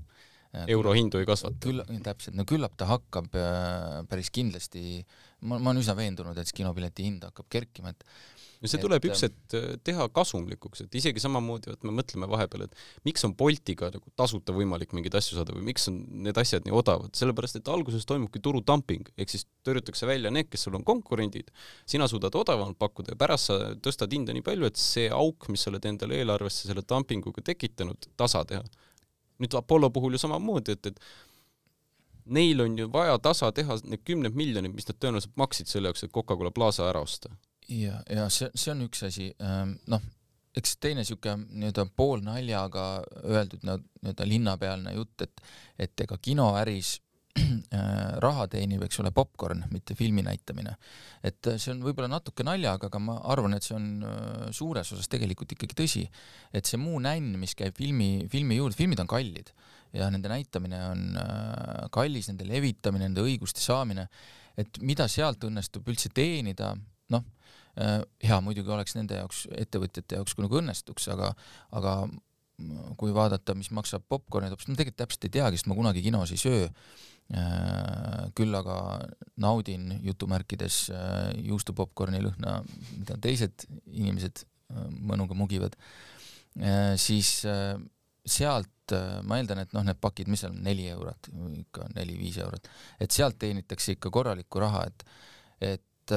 äh, 0.55 0.65
euro 0.73 0.97
hindu 0.97 1.21
ei 1.21 1.29
kasvata. 1.29 1.61
küll, 1.67 1.85
täpselt, 2.05 2.39
no 2.39 2.49
küllap 2.49 2.77
ta 2.81 2.89
hakkab 2.89 3.37
äh, 3.37 4.01
päris 4.09 4.33
kindlasti, 4.33 5.03
ma, 5.45 5.59
ma 5.59 5.75
olen 5.75 5.85
üsna 5.85 5.97
veendunud, 5.99 6.39
et 6.41 6.49
see 6.49 6.63
kinopileti 6.63 7.05
hind 7.11 7.29
hakkab 7.29 7.53
kerkima, 7.53 7.93
et 7.93 8.09
no 8.63 8.71
see 8.71 8.81
tuleb 8.81 9.07
üks, 9.09 9.25
ähm, 9.27 9.33
et 9.33 9.55
äh, 9.59 9.65
teha 9.87 10.07
kasumlikuks, 10.15 10.85
et 10.85 10.97
isegi 11.01 11.23
samamoodi, 11.23 11.73
et 11.75 11.87
me 11.87 11.95
mõtleme 11.97 12.29
vahepeal, 12.31 12.67
et 12.69 12.85
miks 13.09 13.27
on 13.27 13.35
Boltiga 13.39 13.91
nagu 13.93 14.13
tasuta 14.19 14.55
võimalik 14.55 14.95
mingeid 14.95 15.17
asju 15.19 15.39
saada 15.39 15.57
või 15.57 15.67
miks 15.73 15.89
on 15.91 15.99
need 16.29 16.39
asjad 16.39 16.69
nii 16.69 16.77
odavad, 16.79 17.11
sellepärast 17.19 17.59
et 17.59 17.73
alguses 17.73 18.07
toimubki 18.09 18.43
turudumping, 18.45 19.11
ehk 19.17 19.35
siis 19.35 19.47
tõrjutakse 19.67 20.07
välja 20.09 20.31
need, 20.35 20.49
kes 20.53 20.69
sul 20.69 20.79
on 20.79 20.87
konkurendid, 20.87 21.51
sina 21.89 22.07
suudad 22.11 22.39
odavamalt 22.39 22.79
pakkuda 22.79 23.17
ja 23.17 23.21
pärast 23.25 23.51
sa 23.51 23.59
tõstad 23.83 24.15
hinda 24.15 24.37
nii 24.37 24.47
palju, 24.47 24.71
et 24.71 24.79
see 24.81 25.11
auk, 25.11 25.51
mis 25.51 25.67
sa 25.67 25.73
oled 25.75 25.91
endale 25.91 26.23
eelarvesse 26.23 26.71
selle 26.71 26.87
dumpinguga 26.87 27.43
tekitanud, 27.53 28.13
tasa 28.17 28.47
teha. 28.47 28.63
nüüd 29.43 29.55
Apollo 29.59 29.91
puhul 29.91 30.15
ju 30.15 30.23
samamoodi, 30.23 30.77
et, 30.77 30.93
et 30.93 31.01
neil 32.31 32.61
on 32.63 32.77
ju 32.79 32.87
vaja 32.93 33.19
tasa 33.19 33.51
teha 33.51 33.81
need 33.83 34.05
kümned 34.07 34.37
miljonid, 34.39 34.71
mis 34.71 34.87
nad 34.87 35.01
tõenäoliselt 35.03 35.35
maksid 35.41 35.67
selle 35.67 35.91
jaoks, 35.91 36.05
et 36.07 36.15
Coca-Cola 36.15 36.55
Plaza 36.55 36.87
ära 36.87 37.03
osta 37.03 37.33
ja, 37.81 38.01
ja 38.11 38.27
see, 38.33 38.51
see 38.55 38.73
on 38.75 38.85
üks 38.87 39.05
asi, 39.07 39.31
ähm, 39.45 39.77
noh, 39.91 40.03
eks 40.59 40.77
teine 40.83 41.01
niisugune 41.01 41.47
nii-öelda 41.49 41.87
poolnaljaga 41.97 42.85
öeldud 43.23 43.65
nii-öelda 43.65 44.29
linnapealne 44.29 44.93
jutt, 44.99 45.25
et 45.25 45.43
et 45.81 46.05
ega 46.05 46.19
kinoäris 46.21 46.99
äh, 47.41 48.19
raha 48.21 48.45
teenib, 48.53 48.83
eks 48.85 49.01
ole, 49.01 49.09
popkorn, 49.17 49.65
mitte 49.73 49.97
filmi 49.97 50.25
näitamine. 50.27 50.75
et 51.25 51.49
see 51.57 51.73
on 51.73 51.81
võib-olla 51.87 52.11
natuke 52.13 52.45
naljaga, 52.45 52.91
aga 52.91 53.01
ma 53.01 53.17
arvan, 53.33 53.57
et 53.57 53.65
see 53.65 53.77
on 53.79 53.89
äh, 54.05 54.51
suures 54.53 54.93
osas 54.93 55.09
tegelikult 55.09 55.57
ikkagi 55.57 55.79
tõsi. 55.79 56.05
et 56.53 56.69
see 56.69 56.81
muu 56.81 57.01
nänn, 57.01 57.39
mis 57.41 57.57
käib 57.57 57.79
filmi, 57.79 58.29
filmi 58.33 58.61
juurde, 58.61 58.77
filmid 58.77 59.01
on 59.01 59.09
kallid 59.09 59.55
ja 59.97 60.09
nende 60.13 60.29
näitamine 60.29 60.85
on 60.91 61.09
äh, 61.21 61.89
kallis, 61.93 62.29
nende 62.29 62.45
levitamine, 62.49 63.09
nende 63.09 63.25
õiguste 63.25 63.65
saamine, 63.65 64.09
et 64.61 64.83
mida 64.85 65.09
sealt 65.09 65.49
õnnestub 65.49 65.89
üldse 65.89 66.13
teenida, 66.13 66.75
noh 67.13 67.25
Äh, 67.25 67.42
hea 67.77 68.41
muidugi 68.45 68.73
oleks 68.75 68.97
nende 68.99 69.17
jaoks, 69.17 69.47
ettevõtjate 69.57 70.19
jaoks, 70.19 70.35
kui 70.37 70.45
nagu 70.45 70.59
õnnestuks, 70.61 71.09
aga, 71.15 71.33
aga 71.79 71.95
kui 73.01 73.15
vaadata, 73.17 73.55
mis 73.59 73.73
maksab 73.75 74.05
popkorni, 74.13 74.51
ma 74.53 74.59
tegelikult 74.77 75.01
täpselt 75.01 75.27
ei 75.27 75.35
teagi, 75.39 75.59
sest 75.59 75.71
ma 75.71 75.79
kunagi 75.79 76.05
kinos 76.05 76.35
ei 76.35 76.41
söö. 76.41 76.69
Äh, 77.33 78.29
küll 78.37 78.53
aga 78.53 78.77
naudin 79.41 79.87
jutumärkides 80.05 80.79
äh, 80.93 81.31
juustupopkorni 81.47 82.21
lõhna, 82.21 82.59
mida 82.99 83.17
teised 83.23 83.65
inimesed 83.89 84.45
mõnuga 84.73 85.37
mugivad. 85.37 85.77
siis 86.97 87.29
sealt 88.25 88.95
ma 89.25 89.37
eeldan, 89.37 89.61
et 89.63 89.73
noh, 89.77 89.85
need 89.85 89.99
pakid, 90.01 90.29
mis 90.33 90.41
seal 90.41 90.53
on, 90.53 90.63
neli 90.65 90.87
eurot, 90.89 91.29
ikka 91.59 91.89
neli-viis 91.93 92.39
eurot, 92.41 92.69
et 93.01 93.13
sealt 93.13 93.37
teenitakse 93.41 93.97
ikka 93.97 94.11
korralikku 94.13 94.61
raha, 94.61 94.87
et, 94.89 95.05
et 95.61 96.15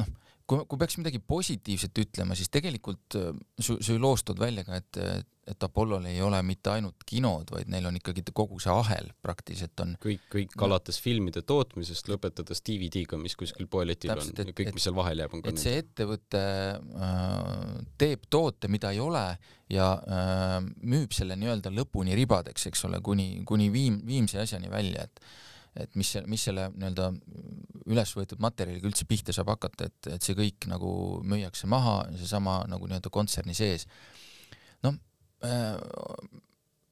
noh 0.00 0.08
kui, 0.46 0.66
kui 0.68 0.80
peaks 0.80 0.98
midagi 1.00 1.20
positiivset 1.22 2.02
ütlema, 2.02 2.36
siis 2.38 2.50
tegelikult 2.52 3.16
äh, 3.18 3.32
su, 3.58 3.78
su 3.82 3.96
loos 4.00 4.24
tood 4.26 4.40
välja 4.40 4.64
ka, 4.66 4.78
et, 4.78 4.98
et 5.46 5.66
Apollol 5.66 6.06
ei 6.10 6.20
ole 6.24 6.38
mitte 6.46 6.72
ainult 6.72 7.04
kinod, 7.06 7.50
vaid 7.54 7.70
neil 7.70 7.86
on 7.90 7.98
ikkagi 7.98 8.24
kogu 8.36 8.58
see 8.62 8.72
ahel 8.72 9.10
praktiliselt 9.22 9.82
on. 9.84 9.94
kõik, 10.02 10.26
kõik 10.32 10.66
alates 10.66 10.98
filmide 11.02 11.42
tootmisest, 11.46 12.10
lõpetades 12.10 12.62
DVD-ga, 12.66 13.18
mis 13.22 13.36
kuskil 13.38 13.68
poeletil 13.70 14.14
on 14.14 14.22
ja 14.30 14.46
kõik, 14.50 14.72
mis 14.76 14.86
seal 14.86 14.96
vahel 14.98 15.24
jääb, 15.24 15.36
on 15.36 15.44
ka 15.44 15.54
et 15.54 15.62
see 15.62 15.80
ettevõte 15.82 16.44
äh, 16.76 17.56
teeb 17.98 18.28
toote, 18.30 18.70
mida 18.72 18.94
ei 18.94 19.02
ole 19.02 19.26
ja 19.72 19.90
äh, 19.98 20.60
müüb 20.86 21.14
selle 21.16 21.38
nii-öelda 21.38 21.74
lõpuni 21.74 22.14
ribadeks, 22.18 22.70
eks 22.70 22.86
ole, 22.90 23.02
kuni, 23.04 23.32
kuni 23.48 23.70
viim-, 23.74 24.02
viimse 24.06 24.42
asjani 24.42 24.70
välja, 24.72 25.06
et 25.10 25.26
et 25.82 25.98
mis, 25.98 26.12
mis 26.26 26.46
selle 26.48 26.68
nii-öelda 26.74 27.10
üles 27.86 28.12
võetud 28.16 28.40
materjaliga 28.42 28.88
üldse 28.88 29.06
pihta 29.08 29.34
saab 29.34 29.52
hakata, 29.54 29.90
et, 29.90 30.08
et 30.16 30.24
see 30.24 30.36
kõik 30.38 30.66
nagu 30.70 30.90
müüakse 31.26 31.68
maha, 31.70 32.00
seesama 32.18 32.62
nagu 32.70 32.88
nii-öelda 32.88 33.12
kontserni 33.14 33.54
sees. 33.56 33.86
noh 34.86 34.96
äh,, 35.44 35.76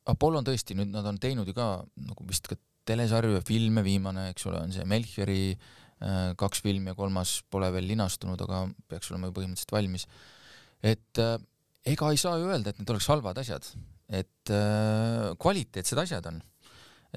Apollo 0.05 0.43
on 0.43 0.47
tõesti, 0.47 0.77
nüüd 0.77 0.93
nad 0.93 1.07
on 1.09 1.17
teinud 1.17 1.49
ju 1.49 1.55
ka 1.57 1.69
nagu 2.05 2.27
vist 2.29 2.49
ka 2.51 2.59
telesarju 2.89 3.39
ja 3.39 3.45
filme, 3.45 3.81
viimane, 3.85 4.29
eks 4.35 4.45
ole, 4.51 4.61
on 4.61 4.73
see 4.75 4.85
Melchiori 4.89 5.55
äh, 5.55 6.35
kaks 6.41 6.61
filmi 6.65 6.93
ja 6.93 6.99
kolmas 6.99 7.39
pole 7.51 7.71
veel 7.73 7.89
linastunud, 7.89 8.41
aga 8.45 8.67
peaks 8.91 9.11
olema 9.13 9.31
ju 9.31 9.39
põhimõtteliselt 9.39 9.73
valmis. 9.73 10.07
et 10.85 11.23
äh, 11.23 11.39
ega 11.89 12.11
ei 12.13 12.21
saa 12.21 12.37
ju 12.41 12.51
öelda, 12.51 12.73
et 12.73 12.81
need 12.81 12.93
oleks 12.93 13.09
halvad 13.13 13.41
asjad, 13.41 13.71
et 14.13 14.53
äh, 14.53 15.33
kvaliteetsed 15.41 16.05
asjad 16.05 16.29
on 16.29 16.43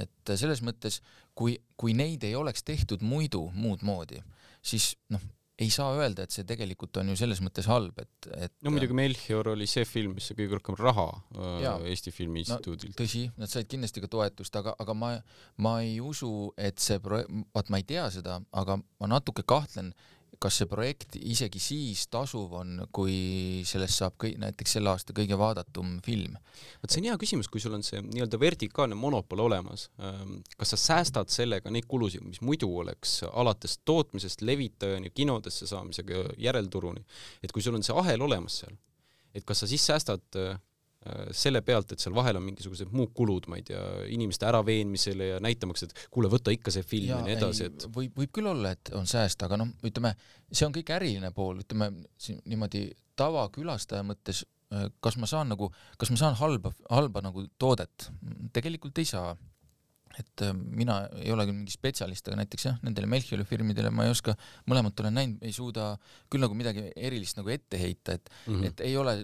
et 0.02 0.36
selles 0.36 0.62
mõttes, 0.66 1.02
kui, 1.38 1.58
kui 1.80 1.96
neid 1.98 2.24
ei 2.28 2.36
oleks 2.38 2.66
tehtud 2.68 3.04
muidu 3.06 3.48
muud 3.56 3.84
moodi, 3.88 4.22
siis 4.66 4.94
noh, 5.14 5.24
ei 5.58 5.70
saa 5.74 5.90
öelda, 5.98 6.26
et 6.28 6.34
see 6.34 6.46
tegelikult 6.46 7.00
on 7.02 7.10
ju 7.12 7.16
selles 7.18 7.40
mõttes 7.42 7.66
halb, 7.70 7.98
et, 8.02 8.28
et 8.46 8.54
no 8.66 8.74
muidugi 8.74 8.94
Melchior 8.98 9.48
oli 9.56 9.66
see 9.70 9.88
film, 9.90 10.14
mis 10.18 10.28
sai 10.30 10.38
kõige 10.38 10.60
rohkem 10.60 10.78
raha 10.78 11.08
äh, 11.10 11.48
jaa, 11.64 11.78
Eesti 11.94 12.14
Filmi 12.14 12.44
Instituudilt 12.44 12.94
no,. 12.94 12.98
tõsi, 13.00 13.24
nad 13.42 13.50
said 13.50 13.70
kindlasti 13.72 14.04
ka 14.04 14.10
toetust, 14.14 14.60
aga, 14.60 14.76
aga 14.78 14.94
ma, 14.98 15.16
ma 15.66 15.74
ei 15.82 15.98
usu, 16.04 16.52
et 16.62 16.78
see 16.84 17.02
pro-, 17.02 17.24
vaat 17.58 17.74
ma 17.74 17.82
ei 17.82 17.88
tea 17.90 18.06
seda, 18.14 18.38
aga 18.62 18.78
ma 18.78 19.10
natuke 19.16 19.46
kahtlen, 19.50 19.96
kas 20.40 20.60
see 20.62 20.70
projekt 20.70 21.18
isegi 21.20 21.62
siis 21.62 22.06
tasuv 22.14 22.54
on, 22.60 22.74
kui 22.94 23.64
sellest 23.68 24.02
saab 24.02 24.18
kõik, 24.22 24.38
näiteks 24.42 24.78
selle 24.78 24.92
aasta 24.94 25.16
kõige 25.18 25.38
vaadatum 25.40 25.98
film? 26.06 26.38
vot 26.82 26.94
see 26.94 27.02
on 27.02 27.10
hea 27.12 27.18
küsimus, 27.22 27.50
kui 27.52 27.62
sul 27.64 27.76
on 27.78 27.86
see 27.86 28.02
nii-öelda 28.06 28.40
vertikaalne 28.42 28.98
monopol 28.98 29.44
olemas, 29.48 29.88
ähm, 30.02 30.40
kas 30.58 30.74
sa 30.76 30.82
säästad 30.84 31.34
sellega 31.34 31.74
neid 31.74 31.90
kulusid, 31.90 32.26
mis 32.26 32.42
muidu 32.46 32.70
oleks 32.82 33.20
alates 33.32 33.80
tootmisest 33.86 34.42
levitajani, 34.46 35.14
kinodesse 35.16 35.70
saamisega 35.70 36.28
järelturuni, 36.42 37.04
et 37.44 37.54
kui 37.54 37.66
sul 37.66 37.78
on 37.78 37.86
see 37.86 37.96
ahel 37.98 38.26
olemas 38.26 38.62
seal, 38.64 38.78
et 39.34 39.46
kas 39.46 39.64
sa 39.64 39.70
siis 39.70 39.86
säästad 39.86 40.38
Äh, 40.38 40.58
selle 41.36 41.62
pealt, 41.66 41.94
et 41.94 42.04
seal 42.04 42.16
vahel 42.16 42.40
on 42.40 42.46
mingisugused 42.46 42.92
muud 42.96 43.14
kulud, 43.18 43.48
ma 43.52 43.60
ei 43.60 43.66
tea, 43.68 43.82
inimeste 44.14 44.48
äraveenmisele 44.50 45.32
ja 45.34 45.40
näitamaks, 45.44 45.88
et 45.88 45.96
kuule, 46.14 46.32
võta 46.32 46.54
ikka 46.54 46.74
see 46.74 46.86
film 46.88 47.12
ja, 47.12 47.22
ja 47.22 47.26
nii 47.28 47.36
edasi, 47.38 47.70
et 47.72 47.88
võib, 47.94 48.14
võib 48.18 48.34
küll 48.40 48.52
olla, 48.52 48.74
et 48.78 48.94
on 48.98 49.10
sääst, 49.10 49.44
aga 49.48 49.60
noh, 49.62 49.74
ütleme, 49.88 50.14
see 50.52 50.68
on 50.68 50.76
kõik 50.76 50.94
äriline 50.98 51.32
pool, 51.36 51.64
ütleme 51.66 51.92
siin 52.22 52.40
niimoodi 52.46 52.88
tavakülastaja 53.20 54.06
mõttes, 54.08 54.44
äh, 54.74 54.88
kas 55.04 55.20
ma 55.22 55.30
saan 55.30 55.52
nagu, 55.54 55.72
kas 56.02 56.14
ma 56.14 56.22
saan 56.22 56.38
halba, 56.40 56.74
halba 56.90 57.24
nagu 57.26 57.48
toodet? 57.60 58.10
tegelikult 58.56 58.98
ei 59.02 59.08
saa 59.10 59.36
et 60.22 60.44
äh, 60.46 60.54
mina 60.54 61.00
ei 61.22 61.32
ole 61.34 61.46
küll 61.48 61.60
mingi 61.60 61.74
spetsialist, 61.74 62.28
aga 62.30 62.42
näiteks 62.42 62.68
jah, 62.70 62.82
nendele 62.86 63.10
Melchiori 63.12 63.46
filmidele 63.48 63.92
ma 63.94 64.08
ei 64.08 64.14
oska, 64.14 64.36
mõlemat 64.70 65.04
olen 65.04 65.18
näinud, 65.20 65.46
ei 65.46 65.56
suuda 65.56 65.94
küll 66.32 66.44
nagu 66.44 66.58
midagi 66.58 66.88
erilist 66.96 67.40
nagu 67.40 67.54
ette 67.54 67.80
heita, 67.82 68.18
et 68.18 68.30
mm, 68.30 68.54
-hmm. 68.54 68.68
et 68.72 68.86
ei 68.88 68.98
ole 68.98 69.18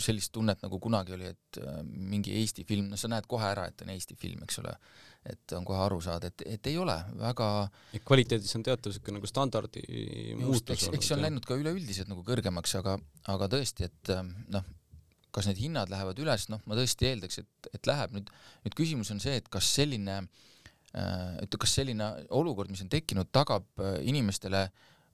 sellist 0.00 0.32
tunnet 0.32 0.62
nagu 0.64 0.78
kunagi 0.80 1.12
oli, 1.12 1.28
et 1.34 1.58
äh, 1.60 1.80
mingi 1.84 2.34
Eesti 2.40 2.64
film, 2.64 2.88
no 2.88 2.96
sa 2.96 3.10
näed 3.12 3.28
kohe 3.28 3.44
ära, 3.44 3.66
et 3.68 3.82
on 3.84 3.92
Eesti 3.92 4.16
film, 4.16 4.44
eks 4.46 4.62
ole. 4.64 4.76
et 5.22 5.52
on 5.54 5.62
kohe 5.62 5.78
aru 5.78 6.00
saada, 6.02 6.32
et, 6.32 6.42
et 6.56 6.66
ei 6.66 6.78
ole 6.82 6.96
väga 7.14 7.48
kvaliteedis 8.08 8.56
on 8.58 8.64
teatav 8.66 8.90
siuke 8.90 9.12
nagu 9.14 9.28
standardi 9.30 9.82
muutus 10.40 10.72
eks, 10.74 10.88
eks 10.96 11.10
see 11.12 11.14
on 11.14 11.22
läinud 11.22 11.46
ka 11.46 11.54
üleüldiselt 11.54 12.10
nagu 12.10 12.24
kõrgemaks, 12.26 12.74
aga, 12.80 12.96
aga 13.30 13.46
tõesti, 13.52 13.86
et 13.86 14.10
äh, 14.10 14.24
noh, 14.50 14.66
kas 15.34 15.48
need 15.48 15.60
hinnad 15.62 15.90
lähevad 15.92 16.20
üles, 16.22 16.46
noh, 16.52 16.62
ma 16.68 16.78
tõesti 16.78 17.08
eeldaks, 17.10 17.42
et, 17.42 17.68
et 17.72 17.88
läheb. 17.90 18.14
nüüd, 18.16 18.30
nüüd 18.66 18.78
küsimus 18.78 19.12
on 19.14 19.20
see, 19.22 19.38
et 19.40 19.50
kas 19.52 19.68
selline 19.78 20.20
äh,, 20.20 21.42
et 21.42 21.58
kas 21.60 21.76
selline 21.80 22.12
olukord, 22.36 22.72
mis 22.72 22.84
on 22.84 22.92
tekkinud, 22.92 23.32
tagab 23.34 23.66
äh, 23.80 24.00
inimestele 24.08 24.66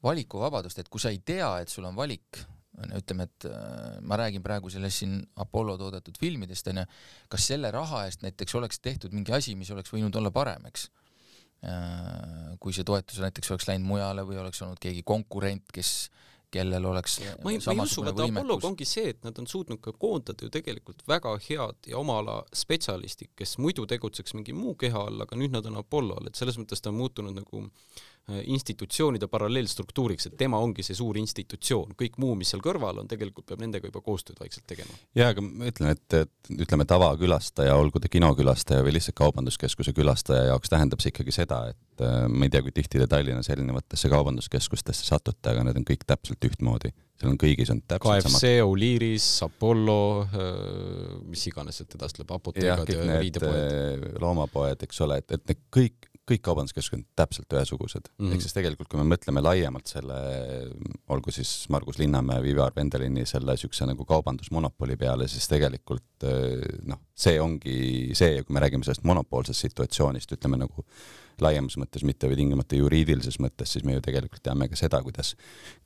valikuvabadust, 0.04 0.78
et 0.78 0.90
kui 0.92 1.02
sa 1.02 1.12
ei 1.14 1.20
tea, 1.26 1.50
et 1.62 1.72
sul 1.72 1.86
on 1.88 1.96
valik, 1.98 2.42
ütleme, 2.94 3.26
et 3.26 3.48
äh, 3.50 3.98
ma 4.06 4.18
räägin 4.20 4.44
praegu 4.44 4.70
sellest 4.70 5.02
siin 5.02 5.18
Apollo 5.42 5.78
toodetud 5.80 6.18
filmidest, 6.20 6.70
onju, 6.70 6.86
kas 7.30 7.50
selle 7.50 7.72
raha 7.74 8.04
eest 8.06 8.22
näiteks 8.26 8.54
oleks 8.58 8.82
tehtud 8.82 9.14
mingi 9.16 9.34
asi, 9.34 9.56
mis 9.58 9.70
oleks 9.74 9.94
võinud 9.94 10.14
olla 10.20 10.34
parem, 10.34 10.70
eks 10.70 10.90
kui 12.62 12.74
see 12.74 12.86
toetus 12.86 13.18
näiteks 13.18 13.50
oleks 13.50 13.66
läinud 13.66 13.88
mujale 13.88 14.22
või 14.22 14.38
oleks 14.38 14.60
olnud 14.62 14.78
keegi 14.78 15.02
konkurent, 15.02 15.64
kes 15.74 15.90
kellel 16.50 16.84
oleks 16.88 17.18
ma 17.44 17.52
ei, 17.52 17.60
ma 17.64 17.74
ei 17.74 17.82
usu, 17.84 18.02
vaata 18.06 18.24
Apolloga 18.24 18.68
ongi 18.70 18.86
see, 18.88 19.12
et 19.12 19.24
nad 19.26 19.38
on 19.40 19.48
suutnud 19.50 19.80
ka 19.84 19.92
koondada 19.92 20.46
ju 20.46 20.52
tegelikult 20.52 21.04
väga 21.08 21.34
head 21.48 21.90
ja 21.90 21.98
oma 22.00 22.18
ala 22.22 22.38
spetsialistid, 22.56 23.34
kes 23.38 23.58
muidu 23.62 23.86
tegutseks 23.90 24.36
mingi 24.38 24.56
muu 24.56 24.74
keha 24.80 25.06
all, 25.10 25.24
aga 25.26 25.36
nüüd 25.36 25.56
nad 25.56 25.68
on 25.68 25.80
Apollol, 25.82 26.30
et 26.30 26.40
selles 26.40 26.58
mõttes 26.60 26.80
ta 26.82 26.92
on 26.92 27.00
muutunud 27.02 27.36
nagu 27.36 27.64
institutsioonide 28.28 29.28
paralleelstruktuuriks, 29.30 30.28
et 30.28 30.36
tema 30.40 30.60
ongi 30.62 30.84
see 30.84 30.96
suur 30.98 31.16
institutsioon, 31.20 31.94
kõik 31.98 32.18
muu, 32.20 32.34
mis 32.38 32.52
seal 32.52 32.62
kõrval 32.64 33.00
on, 33.02 33.08
tegelikult 33.08 33.46
peab 33.48 33.62
nendega 33.64 33.88
juba 33.88 34.02
koostööd 34.04 34.40
vaikselt 34.40 34.66
tegema. 34.68 34.92
jaa, 35.16 35.32
aga 35.32 35.44
ma 35.44 35.70
ütlen, 35.70 35.96
et, 35.96 36.18
et 36.18 36.52
ütleme, 36.66 36.84
tavakülastaja, 36.88 37.76
olgu 37.78 38.02
ta 38.02 38.10
kinokülastaja 38.12 38.84
või 38.84 38.98
lihtsalt 38.98 39.16
kaubanduskeskuse 39.20 39.94
külastaja 39.96 40.50
jaoks 40.52 40.72
tähendab 40.72 41.00
see 41.04 41.12
ikkagi 41.14 41.34
seda, 41.40 41.64
et 41.72 42.04
äh, 42.04 42.24
ma 42.28 42.48
ei 42.48 42.52
tea, 42.52 42.64
kui 42.66 42.74
tihti 42.76 43.00
te 43.00 43.08
Tallinnas 43.10 43.48
erinevatesse 43.54 44.12
kaubanduskeskustesse 44.12 45.08
satute, 45.08 45.54
aga 45.54 45.64
need 45.68 45.80
on 45.80 45.88
kõik 45.88 46.04
täpselt 46.08 46.50
ühtmoodi 46.50 46.92
seal 47.18 47.32
on 47.32 47.38
kõigis 47.40 47.70
on 47.72 47.80
täpselt 47.82 48.22
KFC 48.22 48.30
samad..., 48.38 48.68
Oliris, 48.68 49.26
Apollo, 49.46 50.02
äh, 50.28 51.16
mis 51.26 51.42
iganes 51.50 51.80
sealt 51.80 51.96
edasi 51.98 52.20
tuleb, 52.20 52.36
apoteegad 52.36 52.92
ja, 52.92 53.00
ja 53.02 53.18
riidepoed. 53.24 54.06
loomapoed, 54.22 54.86
eks 54.86 55.02
ole, 55.06 55.18
et, 55.22 55.34
et 55.34 55.50
need 55.50 55.64
kõik 55.74 56.07
kõik 56.28 56.42
kaubanduskeskused 56.44 57.06
täpselt 57.18 57.52
ühesugused 57.56 58.08
mm. 58.08 58.24
-hmm. 58.24 58.34
ehk 58.34 58.44
siis 58.44 58.56
tegelikult, 58.56 58.88
kui 58.88 59.00
me 59.00 59.06
mõtleme 59.14 59.42
laiemalt 59.44 59.90
selle, 59.90 60.18
olgu 61.08 61.34
siis 61.34 61.52
Margus 61.72 61.98
Linnamäe 61.98 62.42
või 62.44 62.52
Ivar 62.54 62.74
Vendelini 62.76 63.26
selle 63.26 63.56
siukse 63.56 63.86
nagu 63.88 64.04
kaubandusmonopoli 64.08 64.96
peale, 64.96 65.28
siis 65.28 65.48
tegelikult 65.48 66.28
noh, 66.88 67.00
see 67.14 67.40
ongi 67.40 67.78
see, 68.18 68.42
kui 68.42 68.54
me 68.54 68.60
räägime 68.64 68.84
sellest 68.84 69.06
monopoolsest 69.08 69.68
situatsioonist, 69.68 70.36
ütleme 70.38 70.60
nagu 70.60 70.84
laiemas 71.44 71.76
mõttes, 71.80 72.04
mitte 72.06 72.28
või 72.30 72.38
tingimata 72.40 72.78
juriidilises 72.78 73.38
mõttes, 73.42 73.72
siis 73.74 73.84
me 73.86 73.96
ju 73.96 74.02
tegelikult 74.04 74.42
teame 74.44 74.68
ka 74.70 74.78
seda, 74.78 75.00
kuidas 75.04 75.34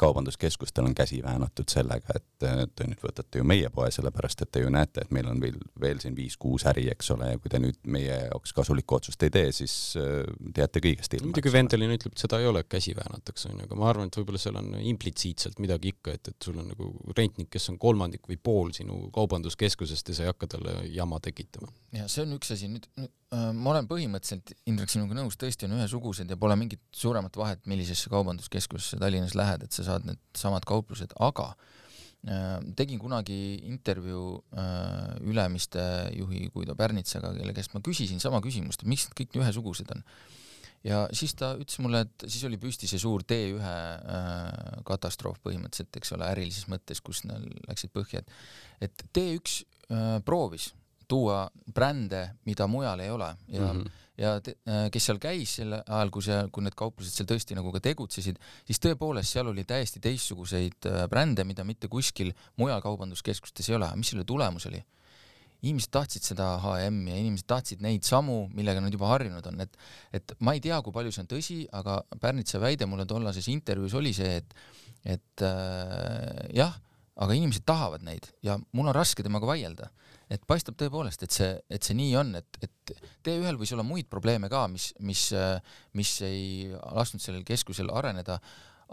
kaubanduskeskustel 0.01 0.87
on 0.89 0.95
käsi 0.97 1.21
väänatud 1.25 1.69
sellega, 1.73 2.17
et 2.17 2.47
te 2.77 2.89
nüüd 2.89 3.03
võtate 3.03 3.41
ju 3.41 3.47
meie 3.49 3.71
poe, 3.75 3.91
sellepärast 3.95 4.45
et 4.45 4.53
te 4.53 4.65
ju 4.65 4.73
näete, 4.73 5.05
et 5.05 5.15
meil 5.15 5.29
on 5.31 5.41
veel, 5.43 5.59
veel 5.81 6.01
siin 6.03 6.17
viis-kuus 6.19 6.67
äri, 6.71 6.89
eks 6.93 7.13
ole, 7.15 7.33
ja 7.35 7.41
kui 7.43 7.53
te 7.53 7.61
nüüd 7.63 7.79
meie 7.85 8.19
jaoks 8.27 8.55
kasulikku 8.57 8.99
otsust 8.99 9.23
ei 9.27 9.33
tee, 9.35 9.53
siis 9.57 9.77
äh, 10.01 10.23
te 10.53 10.65
jääte 10.65 10.83
kõigest 10.85 11.17
ilma. 11.19 11.31
muidugi 11.33 11.55
Vendelin 11.55 11.97
ütleb, 11.97 12.17
et 12.17 12.25
seda 12.25 12.41
ei 12.43 12.49
ole, 12.51 12.65
käsi 12.69 12.97
väänatakse, 12.99 13.53
onju, 13.53 13.69
aga 13.69 13.81
ma 13.81 13.89
arvan, 13.93 14.11
et 14.11 14.21
võib-olla 14.21 14.43
seal 14.43 14.59
on 14.61 14.75
implitsiitselt 14.81 15.63
midagi 15.63 15.95
ikka, 15.97 16.17
et, 16.19 16.33
et 16.35 16.49
sul 16.51 16.59
on 16.63 16.71
nagu 16.73 16.93
rentnik, 17.17 17.51
kes 17.53 17.71
on 17.73 17.81
kolmandik 17.83 18.29
või 18.31 18.39
pool 18.43 18.73
sinu 18.77 19.09
kaubanduskeskusest 19.15 20.13
ja 20.13 20.19
sa 20.19 20.27
ei 20.27 20.33
hakka 20.33 20.55
talle 20.57 20.79
jama 20.93 21.21
tekitama. 21.23 21.73
ja 21.97 22.09
see 22.11 22.27
on 22.27 22.37
üks 22.39 22.55
asi, 22.55 22.71
nüüd, 22.73 22.89
nüüd 23.01 23.13
ma 23.33 23.73
olen 23.73 23.87
põhimõtteliselt 23.89 24.53
Indrek 24.69 24.91
sinuga 24.93 25.17
nõus, 25.17 25.39
tõesti 25.41 25.65
on 25.65 25.79
ühesugused 25.79 26.29
ja 26.29 26.37
pole 26.41 26.57
mingit 26.61 26.83
suuremat 26.97 27.37
vahet, 27.41 27.63
millisesse 27.71 28.13
kaubanduskeskusesse 28.13 28.99
Tallinnas 29.01 29.37
lähed, 29.39 29.65
et 29.65 29.73
sa 29.73 29.87
saad 29.87 30.05
need 30.09 30.21
samad 30.37 30.67
kauplused, 30.69 31.15
aga 31.23 31.47
äh, 32.29 32.59
tegin 32.77 33.01
kunagi 33.01 33.39
intervjuu 33.71 34.27
äh, 34.53 35.17
Ülemiste 35.25 35.85
juhi 36.19 36.45
Guido 36.53 36.77
Pärnitsaga, 36.77 37.33
kelle 37.39 37.57
käest 37.57 37.73
ma 37.73 37.81
küsisin 37.85 38.21
sama 38.21 38.43
küsimust, 38.45 38.85
et 38.85 38.93
miks 38.93 39.09
need 39.09 39.17
kõik 39.23 39.33
nii 39.33 39.45
ühesugused 39.47 39.97
on. 39.97 40.05
ja 40.85 41.07
siis 41.17 41.33
ta 41.39 41.55
ütles 41.57 41.81
mulle, 41.81 42.05
et 42.05 42.29
siis 42.29 42.45
oli 42.45 42.61
püsti 42.61 42.91
see 42.91 43.01
suur 43.01 43.25
T1 43.25 43.65
äh, 43.65 44.85
katastroof 44.85 45.41
põhimõtteliselt, 45.47 45.97
eks 46.03 46.13
ole, 46.19 46.29
ärilises 46.37 46.69
mõttes, 46.69 47.01
kus 47.01 47.25
neil 47.25 47.49
läksid 47.71 47.97
põhja, 47.97 48.21
et 48.21 48.91
et 48.91 49.09
T1 49.17 49.63
äh, 49.89 50.21
proovis 50.27 50.75
tuua 51.09 51.45
brände, 51.75 52.23
mida 52.49 52.67
mujal 52.71 53.01
ei 53.01 53.11
ole 53.11 53.29
ja 53.49 53.73
mm, 53.73 53.81
-hmm. 53.81 53.91
ja 54.19 54.33
te, 54.41 54.57
äh, 54.69 54.89
kes 54.93 55.07
seal 55.07 55.19
käis 55.19 55.57
sel 55.57 55.73
ajal, 55.81 56.11
kui 56.11 56.23
see, 56.23 56.39
kui 56.53 56.65
need 56.65 56.77
kauplused 56.79 57.13
seal 57.13 57.29
tõesti 57.29 57.59
nagu 57.59 57.73
ka 57.73 57.81
tegutsesid, 57.81 58.39
siis 58.67 58.81
tõepoolest 58.81 59.33
seal 59.33 59.49
oli 59.53 59.65
täiesti 59.65 60.01
teistsuguseid 60.01 60.89
äh, 60.91 61.07
brände, 61.09 61.45
mida 61.45 61.65
mitte 61.65 61.89
kuskil 61.89 62.33
mujal 62.57 62.81
kaubanduskeskustes 62.81 63.69
ei 63.69 63.77
ole, 63.77 63.91
mis 63.97 64.15
selle 64.15 64.25
tulemus 64.25 64.67
oli? 64.67 64.83
inimesed 65.63 65.93
tahtsid 65.95 66.27
seda 66.27 66.47
HM 66.59 67.05
ja 67.07 67.17
inimesed 67.17 67.47
tahtsid 67.47 67.83
neid 67.85 68.03
samu, 68.03 68.49
millega 68.55 68.83
nad 68.83 68.95
juba 68.95 69.13
harjunud 69.13 69.47
on, 69.47 69.61
et 69.63 69.77
et 70.13 70.35
ma 70.41 70.57
ei 70.57 70.61
tea, 70.61 70.81
kui 70.83 70.95
palju 70.95 71.13
see 71.15 71.23
on 71.23 71.31
tõsi, 71.31 71.59
aga 71.73 72.01
Pärnitsa 72.21 72.59
väide 72.63 72.89
mulle 72.91 73.07
tollases 73.07 73.47
intervjuus 73.53 73.95
oli 73.95 74.13
see, 74.17 74.41
et 74.43 74.57
et 75.03 75.43
äh, 75.47 76.49
jah, 76.55 76.75
aga 77.21 77.37
inimesed 77.37 77.65
tahavad 77.69 78.05
neid 78.07 78.31
ja 78.45 78.57
mul 78.73 78.89
on 78.89 78.97
raske 78.97 79.25
temaga 79.25 79.49
vaielda. 79.49 79.91
Et 80.33 80.41
paistab 80.49 80.79
tõepoolest, 80.81 81.27
et 81.27 81.35
see, 81.35 81.51
et 81.69 81.85
see 81.85 81.97
nii 81.99 82.13
on, 82.17 82.31
et, 82.39 82.59
et 82.65 82.93
T1-l 83.27 83.59
võis 83.61 83.75
olla 83.75 83.85
muid 83.85 84.09
probleeme 84.09 84.49
ka, 84.49 84.65
mis, 84.73 84.93
mis, 85.05 85.27
mis 85.99 86.13
ei 86.25 86.71
lasknud 86.73 87.21
sellel 87.21 87.43
keskusel 87.45 87.93
areneda, 87.93 88.39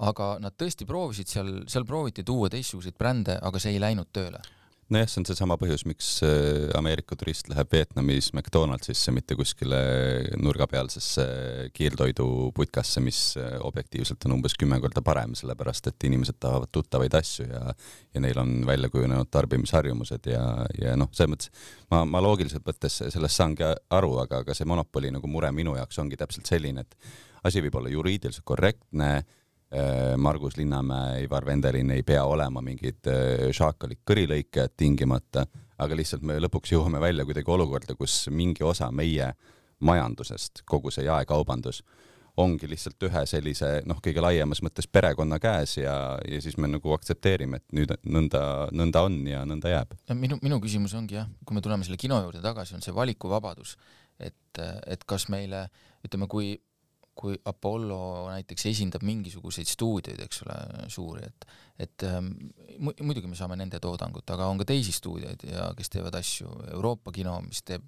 aga 0.03 0.33
nad 0.43 0.57
tõesti 0.59 0.87
proovisid 0.89 1.31
seal, 1.31 1.53
seal 1.71 1.87
prooviti 1.87 2.25
tuua 2.27 2.51
teistsuguseid 2.51 2.97
brände, 2.99 3.37
aga 3.39 3.61
see 3.61 3.71
ei 3.75 3.83
läinud 3.83 4.11
tööle 4.11 4.43
nojah, 4.93 5.07
see 5.09 5.19
on 5.21 5.27
seesama 5.29 5.55
põhjus, 5.61 5.83
miks 5.89 6.07
äh, 6.25 6.69
Ameerika 6.77 7.15
turist 7.19 7.49
läheb 7.51 7.71
Vietnamis 7.73 8.31
McDonaldsisse, 8.33 9.13
mitte 9.13 9.37
kuskile 9.37 9.79
nurgapealsesse 10.41 11.25
kiirtoiduputkasse, 11.75 13.03
mis 13.05 13.21
äh, 13.39 13.55
objektiivselt 13.65 14.25
on 14.27 14.37
umbes 14.39 14.57
kümme 14.59 14.79
korda 14.81 15.03
parem, 15.05 15.35
sellepärast 15.37 15.91
et 15.91 16.07
inimesed 16.09 16.39
tahavad 16.41 16.71
tuttavaid 16.73 17.17
asju 17.21 17.47
ja 17.49 17.63
ja 18.13 18.21
neil 18.23 18.39
on 18.41 18.65
välja 18.65 18.89
kujunenud 18.89 19.29
tarbimisharjumused 19.31 20.29
ja, 20.31 20.43
ja 20.81 20.95
noh, 20.97 21.11
selles 21.13 21.33
mõttes 21.35 21.51
ma, 21.91 22.01
ma 22.09 22.21
loogiliselt 22.25 22.65
võttes 22.65 23.01
sellest 23.05 23.37
saangi 23.37 23.67
aru, 23.69 24.15
aga, 24.23 24.41
aga 24.43 24.55
see 24.57 24.67
monopoli 24.69 25.13
nagu 25.13 25.29
mure 25.29 25.51
minu 25.53 25.75
jaoks 25.77 26.01
ongi 26.01 26.17
täpselt 26.17 26.49
selline, 26.49 26.81
et 26.81 27.13
asi 27.45 27.61
võib 27.63 27.77
olla 27.77 27.93
juriidiliselt 27.93 28.47
korrektne 28.47 29.11
Äh, 29.19 29.38
Margus 30.17 30.57
Linnamäe, 30.57 31.23
Ivar 31.23 31.45
Vendelin 31.45 31.91
ei 31.93 32.01
pea 32.03 32.23
olema 32.25 32.61
mingid 32.65 33.05
äh, 33.05 33.51
šaakalik 33.53 33.99
kõrilõikajad 34.07 34.73
tingimata, 34.77 35.43
aga 35.77 35.97
lihtsalt 35.97 36.23
me 36.25 36.39
lõpuks 36.41 36.73
jõuame 36.73 36.97
välja 37.01 37.25
kuidagi 37.27 37.51
olukorda, 37.53 37.93
kus 37.95 38.23
mingi 38.33 38.65
osa 38.65 38.89
meie 38.91 39.29
majandusest, 39.85 40.63
kogu 40.65 40.89
see 40.91 41.05
jaekaubandus, 41.05 41.83
ongi 42.39 42.69
lihtsalt 42.71 43.03
ühe 43.05 43.21
sellise 43.29 43.69
noh, 43.89 43.99
kõige 44.03 44.23
laiemas 44.23 44.63
mõttes 44.65 44.87
perekonna 44.89 45.37
käes 45.43 45.75
ja, 45.77 45.93
ja 46.25 46.39
siis 46.41 46.57
me 46.57 46.69
nagu 46.71 46.93
aktsepteerime, 46.95 47.59
et 47.59 47.75
nüüd 47.75 47.93
nõnda, 48.07 48.41
nõnda 48.73 49.03
on 49.05 49.19
ja 49.27 49.43
nõnda 49.47 49.73
jääb. 49.73 49.93
minu, 50.15 50.39
minu 50.41 50.59
küsimus 50.63 50.95
ongi 50.97 51.19
jah, 51.19 51.29
kui 51.45 51.57
me 51.57 51.61
tuleme 51.61 51.85
selle 51.85 51.99
kino 52.01 52.17
juurde 52.23 52.41
tagasi, 52.41 52.77
on 52.77 52.85
see 52.85 52.95
valikuvabadus, 52.95 53.75
et, 54.17 54.63
et 54.87 55.05
kas 55.05 55.27
meile, 55.29 55.67
ütleme, 56.05 56.29
kui 56.31 56.55
kui 57.19 57.35
Apollo 57.51 57.99
näiteks 58.29 58.69
esindab 58.71 59.03
mingisuguseid 59.07 59.67
stuudioid, 59.67 60.21
eks 60.23 60.43
ole, 60.45 60.59
suuri, 60.91 61.27
et 61.27 61.49
et 61.79 62.03
ähm, 62.03 62.33
muidugi 62.79 63.29
me 63.31 63.37
saame 63.39 63.55
nende 63.59 63.79
toodangut, 63.79 64.27
aga 64.33 64.49
on 64.51 64.59
ka 64.59 64.65
teisi 64.67 64.91
stuudioid 64.91 65.45
ja 65.47 65.69
kes 65.77 65.91
teevad 65.93 66.17
asju, 66.19 66.51
Euroopa 66.73 67.13
kino, 67.15 67.37
mis 67.45 67.63
teeb 67.63 67.85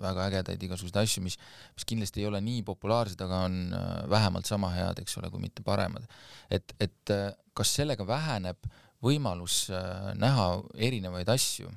väga 0.00 0.26
ägedaid 0.28 0.62
igasuguseid 0.66 0.98
asju, 1.02 1.22
mis, 1.24 1.36
mis 1.76 1.86
kindlasti 1.88 2.22
ei 2.22 2.28
ole 2.28 2.40
nii 2.44 2.62
populaarsed, 2.66 3.20
aga 3.24 3.44
on 3.46 3.56
äh, 3.74 3.88
vähemalt 4.10 4.50
sama 4.50 4.72
head, 4.74 5.00
eks 5.02 5.16
ole, 5.20 5.30
kui 5.32 5.42
mitte 5.42 5.64
paremad. 5.66 6.06
et, 6.50 6.74
et 6.80 7.14
äh, 7.14 7.30
kas 7.56 7.74
sellega 7.80 8.06
väheneb 8.06 8.70
võimalus 9.02 9.62
äh, 9.72 10.10
näha 10.20 10.48
erinevaid 10.76 11.28
asju, 11.32 11.70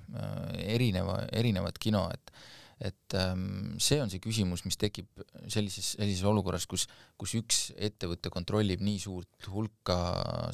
erineva, 0.59 1.21
erinevat 1.31 1.79
kino, 1.79 2.07
et 2.11 2.33
et 2.81 3.15
ähm, 3.19 3.75
see 3.81 3.99
on 4.01 4.11
see 4.11 4.21
küsimus, 4.23 4.63
mis 4.67 4.77
tekib 4.79 5.09
sellises, 5.51 5.93
sellises 5.97 6.23
olukorras, 6.29 6.65
kus, 6.69 6.87
kus 7.19 7.35
üks 7.39 7.61
ettevõte 7.75 8.31
kontrollib 8.33 8.83
nii 8.83 8.99
suurt 9.03 9.49
hulka 9.53 9.97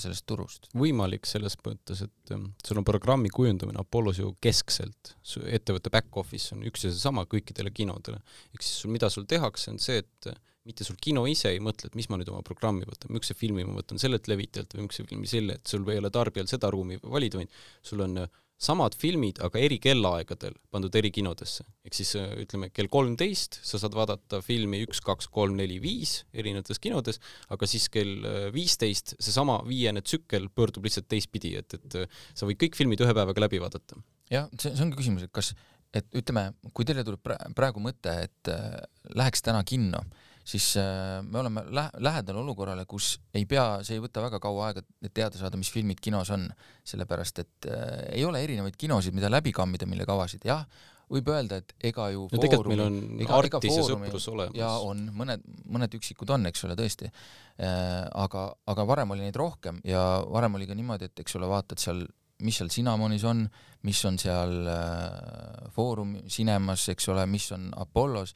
sellest 0.01 0.25
turust. 0.29 0.69
võimalik 0.77 1.29
selles 1.29 1.58
mõttes, 1.65 2.03
et 2.05 2.36
ähm, 2.36 2.51
sul 2.65 2.82
on 2.82 2.88
programmi 2.88 3.32
kujundamine 3.34 3.82
Apollos 3.82 4.19
ju 4.21 4.34
keskselt, 4.43 5.15
su 5.21 5.43
ettevõtte 5.45 5.93
back-office 5.93 6.55
on 6.55 6.67
üks 6.69 6.86
ja 6.86 6.93
seesama 6.93 7.25
kõikidele 7.29 7.73
kinodele. 7.75 8.21
ehk 8.53 8.65
siis 8.65 8.84
sul, 8.84 8.93
mida 8.95 9.10
sul 9.13 9.27
tehakse, 9.29 9.71
on 9.73 9.82
see, 9.82 10.03
et 10.03 10.32
mitte 10.69 10.86
sul 10.86 10.99
kino 11.01 11.23
ise 11.29 11.53
ei 11.53 11.62
mõtle, 11.63 11.89
et 11.89 11.97
mis 11.97 12.10
ma 12.12 12.19
nüüd 12.19 12.29
oma 12.34 12.43
programmi 12.45 12.86
võtan, 12.88 13.13
miks 13.15 13.32
see 13.32 13.38
filmi 13.38 13.65
ma 13.65 13.77
võtan 13.79 14.01
sellelt 14.01 14.27
levitajalt 14.29 14.75
või 14.75 14.86
miks 14.86 14.99
see 14.99 15.08
filmi 15.10 15.29
selle, 15.29 15.58
et 15.58 15.71
sul 15.71 15.88
ei 15.89 16.01
ole 16.01 16.12
tarbijal 16.13 16.49
seda 16.51 16.69
ruumi 16.73 16.99
valida, 17.01 17.41
vaid 17.41 17.53
sul 17.86 18.03
on 18.05 18.19
samad 18.59 18.95
filmid, 18.99 19.39
aga 19.43 19.61
eri 19.61 19.77
kellaaegadel 19.81 20.55
pandud 20.73 20.95
eri 20.99 21.11
kinodesse. 21.15 21.63
ehk 21.87 21.95
siis 21.95 22.11
äh, 22.19 22.33
ütleme, 22.43 22.69
kell 22.75 22.91
kolmteist 22.91 23.59
sa 23.63 23.79
saad 23.79 23.95
vaadata 23.95 24.41
filmi 24.43 24.81
üks, 24.83 24.99
kaks, 25.05 25.29
kolm, 25.31 25.55
neli, 25.59 25.79
viis 25.83 26.23
erinevates 26.35 26.81
kinodes, 26.83 27.21
aga 27.55 27.69
siis 27.69 27.87
kell 27.93 28.27
äh, 28.27 28.47
viisteist 28.55 29.15
seesama 29.17 29.61
viiene 29.67 30.03
tsükkel 30.03 30.49
pöördub 30.51 30.87
lihtsalt 30.87 31.07
teistpidi, 31.11 31.55
et, 31.61 31.79
et 31.79 31.99
äh, 32.03 32.23
sa 32.35 32.49
võid 32.49 32.59
kõik 32.65 32.79
filmid 32.79 33.01
ühe 33.05 33.15
päevaga 33.15 33.47
läbi 33.47 33.63
vaadata. 33.63 33.99
jah, 34.33 34.51
see, 34.57 34.73
see 34.73 34.85
ongi 34.85 34.99
küsimus, 34.99 35.27
et 35.29 35.35
kas, 35.35 35.53
et 35.95 36.19
ütleme, 36.19 36.49
kui 36.75 36.87
teile 36.87 37.07
tuleb 37.07 37.31
praegu 37.55 37.83
mõte, 37.83 38.19
et 38.27 38.51
äh, 38.51 38.81
läheks 39.15 39.45
täna 39.47 39.63
kinno 39.63 40.03
siis 40.49 40.71
äh, 40.81 41.19
me 41.23 41.39
oleme 41.43 41.63
lä 41.69 41.85
lähedal 42.01 42.41
olukorrale, 42.41 42.85
kus 42.89 43.17
ei 43.33 43.45
pea, 43.49 43.83
see 43.85 43.99
ei 43.99 44.03
võta 44.03 44.23
väga 44.25 44.39
kaua 44.41 44.69
aega, 44.69 44.83
et 45.05 45.13
teada 45.13 45.38
saada, 45.38 45.59
mis 45.62 45.71
filmid 45.73 46.01
kinos 46.01 46.31
on, 46.33 46.47
sellepärast 46.88 47.43
et 47.43 47.69
äh, 47.69 47.99
ei 48.17 48.25
ole 48.25 48.41
erinevaid 48.45 48.77
kinosid, 48.79 49.15
mida 49.17 49.31
läbi 49.31 49.53
kammida, 49.55 49.88
mille 49.89 50.07
kavasid, 50.09 50.47
jah, 50.49 50.65
võib 51.09 51.29
öelda, 51.33 51.59
et 51.62 51.73
ega 51.89 52.09
ju 52.13 52.27
no 52.29 52.41
tegelikult 52.41 52.69
meil 52.69 52.83
on 52.85 52.99
ega, 53.17 53.38
Artis 53.39 53.73
ega 53.73 53.81
ja 53.81 53.88
Sõprus 53.89 54.27
olemas. 54.29 54.57
ja 54.57 54.69
on, 54.85 55.07
mõned, 55.17 55.45
mõned 55.65 55.97
üksikud 55.97 56.29
on, 56.35 56.45
eks 56.49 56.65
ole, 56.67 56.77
tõesti 56.79 57.09
äh,. 57.09 58.05
aga, 58.13 58.45
aga 58.69 58.85
varem 58.89 59.15
oli 59.15 59.25
neid 59.25 59.38
rohkem 59.39 59.81
ja 59.88 60.03
varem 60.29 60.57
oli 60.59 60.69
ka 60.69 60.77
niimoodi, 60.77 61.09
et 61.09 61.25
eks 61.25 61.38
ole, 61.39 61.49
vaatad 61.49 61.81
seal 61.81 62.05
mis 62.45 62.55
seal 62.55 62.69
Cinamonis 62.71 63.25
on, 63.27 63.43
mis 63.83 63.99
on 64.07 64.17
seal 64.21 64.69
äh, 64.71 65.69
Foorum 65.75 66.15
Cinemas, 66.31 66.85
eks 66.93 67.09
ole, 67.12 67.25
mis 67.27 67.49
on 67.55 67.67
Apollos 67.75 68.35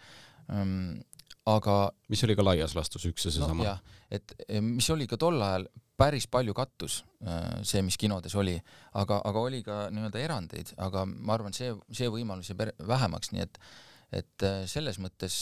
ähm,, 0.52 1.00
aga 1.50 1.78
mis 2.12 2.24
oli 2.24 2.36
ka 2.40 2.46
laias 2.46 2.76
laastus 2.78 3.06
üks 3.10 3.28
ja 3.28 3.32
seesama 3.36 3.66
no,. 3.68 3.78
et 4.12 4.36
eh, 4.48 4.62
mis 4.64 4.88
oli 4.94 5.08
ka 5.10 5.20
tol 5.20 5.42
ajal 5.42 5.68
päris 6.00 6.26
palju 6.32 6.56
kattus, 6.58 7.04
äh, 7.28 7.62
see, 7.68 7.84
mis 7.86 7.98
kinodes 8.02 8.34
oli, 8.40 8.56
aga, 9.00 9.20
aga 9.24 9.42
oli 9.48 9.62
ka 9.66 9.88
nii-öelda 9.94 10.22
erandeid, 10.24 10.74
aga 10.82 11.06
ma 11.06 11.36
arvan, 11.36 11.54
see, 11.54 11.70
see 11.94 12.10
võimalus 12.12 12.50
jääb 12.52 12.72
vähemaks, 12.88 13.34
nii 13.34 13.46
et 13.46 13.60
et 14.14 14.46
äh, 14.46 14.64
selles 14.70 15.00
mõttes 15.02 15.36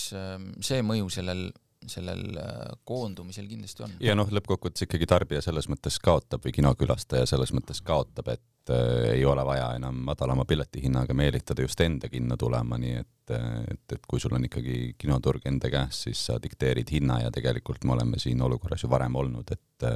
see 0.63 0.83
mõju 0.85 1.09
sellel 1.11 1.49
sellel 1.89 2.37
koondumisel 2.85 3.47
kindlasti 3.49 3.85
on. 3.85 3.95
ja 4.03 4.15
noh, 4.17 4.29
lõppkokkuvõttes 4.29 4.85
ikkagi 4.85 5.07
tarbija 5.09 5.41
selles 5.41 5.67
mõttes 5.71 5.97
kaotab 6.03 6.45
või 6.45 6.53
kinokülastaja 6.57 7.25
selles 7.29 7.53
mõttes 7.57 7.81
kaotab, 7.85 8.29
et 8.35 8.73
äh, 8.73 9.15
ei 9.15 9.25
ole 9.25 9.45
vaja 9.47 9.71
enam 9.79 10.03
madalama 10.11 10.45
piletihinnaga 10.49 11.15
meelitada 11.17 11.65
just 11.65 11.81
enda 11.81 12.09
kinno 12.11 12.37
tulema, 12.37 12.77
nii 12.81 12.95
et, 13.01 13.35
et, 13.71 13.97
et 13.97 14.05
kui 14.07 14.21
sul 14.21 14.37
on 14.37 14.45
ikkagi 14.45 14.93
kinoturg 15.01 15.45
enda 15.49 15.73
käes, 15.73 16.03
siis 16.07 16.21
sa 16.29 16.37
dikteerid 16.41 16.93
hinna 16.93 17.21
ja 17.25 17.33
tegelikult 17.33 17.85
me 17.85 17.97
oleme 17.97 18.21
siin 18.21 18.41
olukorras 18.41 18.85
ju 18.85 18.91
varem 18.91 19.19
olnud, 19.23 19.57
et 19.57 19.89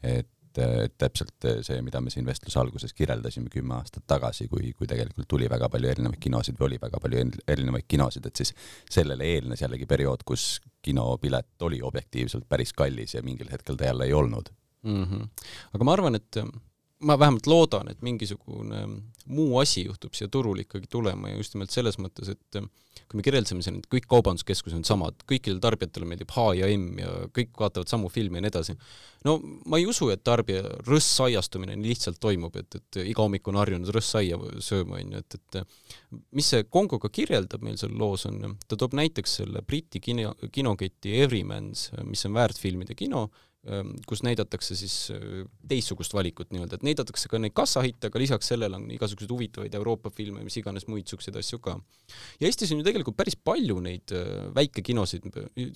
et 0.00 0.28
et 0.58 0.96
täpselt 0.98 1.46
see, 1.66 1.78
mida 1.86 2.00
me 2.00 2.10
siin 2.10 2.26
vestluse 2.26 2.58
alguses 2.60 2.94
kirjeldasime 2.96 3.50
kümme 3.52 3.76
aastat 3.76 4.06
tagasi, 4.10 4.48
kui, 4.48 4.72
kui 4.76 4.88
tegelikult 4.90 5.28
tuli 5.30 5.48
väga 5.50 5.68
palju 5.72 5.90
erinevaid 5.92 6.20
kinosid 6.22 6.58
või 6.58 6.70
oli 6.70 6.80
väga 6.82 7.00
palju 7.02 7.26
erinevaid 7.48 7.86
kinosid, 7.88 8.26
et 8.26 8.42
siis 8.42 8.54
sellele 8.90 9.28
eelnes 9.34 9.62
jällegi 9.62 9.86
periood, 9.90 10.24
kus 10.26 10.60
kinopilet 10.82 11.66
oli 11.66 11.82
objektiivselt 11.82 12.48
päris 12.48 12.72
kallis 12.72 13.14
ja 13.14 13.22
mingil 13.22 13.50
hetkel 13.52 13.78
ta 13.78 13.90
jälle 13.90 14.08
ei 14.08 14.16
olnud 14.16 14.50
mm. 14.82 15.04
-hmm. 15.04 15.46
aga 15.74 15.84
ma 15.84 15.92
arvan, 15.92 16.14
et 16.14 16.42
ma 17.00 17.16
vähemalt 17.18 17.46
loodan, 17.48 17.88
et 17.90 18.02
mingisugune 18.04 18.84
muu 19.30 19.58
asi 19.60 19.84
juhtub 19.86 20.14
siia 20.16 20.28
turule 20.32 20.66
ikkagi 20.66 20.90
tulema 20.90 21.30
ja 21.30 21.38
just 21.38 21.54
nimelt 21.54 21.72
selles 21.72 21.96
mõttes, 22.02 22.32
et 22.34 22.60
kui 23.10 23.18
me 23.18 23.24
kirjeldasime 23.26 23.62
siin, 23.64 23.78
et 23.80 23.88
kõik 23.90 24.06
kaubanduskeskused 24.10 24.76
on 24.78 24.84
samad, 24.86 25.22
kõikidele 25.28 25.62
tarbijatele 25.62 26.06
meeldib 26.06 26.30
H 26.34 26.44
ja 26.58 26.68
M 26.70 27.00
ja 27.00 27.10
kõik 27.34 27.56
vaatavad 27.58 27.90
samu 27.90 28.10
filme 28.12 28.38
ja 28.38 28.44
nii 28.44 28.52
edasi. 28.52 28.76
no 29.26 29.36
ma 29.66 29.80
ei 29.80 29.86
usu, 29.90 30.10
et 30.14 30.22
tarbija 30.26 30.62
rõõssaiastumine 30.86 31.74
nii 31.78 31.90
lihtsalt 31.90 32.20
toimub, 32.22 32.56
et, 32.60 32.78
et 32.78 33.00
iga 33.02 33.24
hommik 33.24 33.48
on 33.50 33.58
harjunud 33.60 33.90
rõõssaia 33.96 34.38
sööma, 34.62 35.00
on 35.00 35.16
ju, 35.16 35.24
et, 35.24 35.38
et 35.40 36.20
mis 36.38 36.52
see 36.54 36.66
Kongoga 36.70 37.10
kirjeldab 37.10 37.64
meil 37.66 37.78
seal 37.80 37.96
loos 37.98 38.26
on, 38.30 38.56
ta 38.68 38.78
toob 38.78 38.94
näiteks 38.98 39.40
selle 39.40 39.64
Briti 39.66 40.02
kino, 40.04 40.34
kinoketi 40.52 41.18
Everymans, 41.24 41.88
mis 42.04 42.26
on 42.28 42.36
väärtfilmide 42.38 42.98
kino, 42.98 43.28
kus 44.08 44.22
näidatakse 44.24 44.72
siis 44.76 44.94
teistsugust 45.68 46.14
valikut 46.16 46.48
nii-öelda, 46.54 46.78
et 46.78 46.84
näidatakse 46.86 47.28
ka 47.28 47.38
neid 47.42 47.52
kassahitte, 47.52 48.08
aga 48.08 48.22
lisaks 48.22 48.48
sellele 48.54 48.78
on 48.78 48.86
igasuguseid 48.94 49.32
huvitavaid 49.34 49.74
Euroopa 49.76 50.12
filme, 50.14 50.40
mis 50.46 50.56
iganes 50.56 50.86
muid 50.88 51.04
niisuguseid 51.04 51.36
asju 51.36 51.58
ka. 51.60 51.74
ja 52.40 52.48
Eestis 52.48 52.72
on 52.72 52.80
ju 52.80 52.86
tegelikult 52.86 53.18
päris 53.18 53.36
palju 53.36 53.76
neid 53.84 54.14
väikekinosid, 54.56 55.28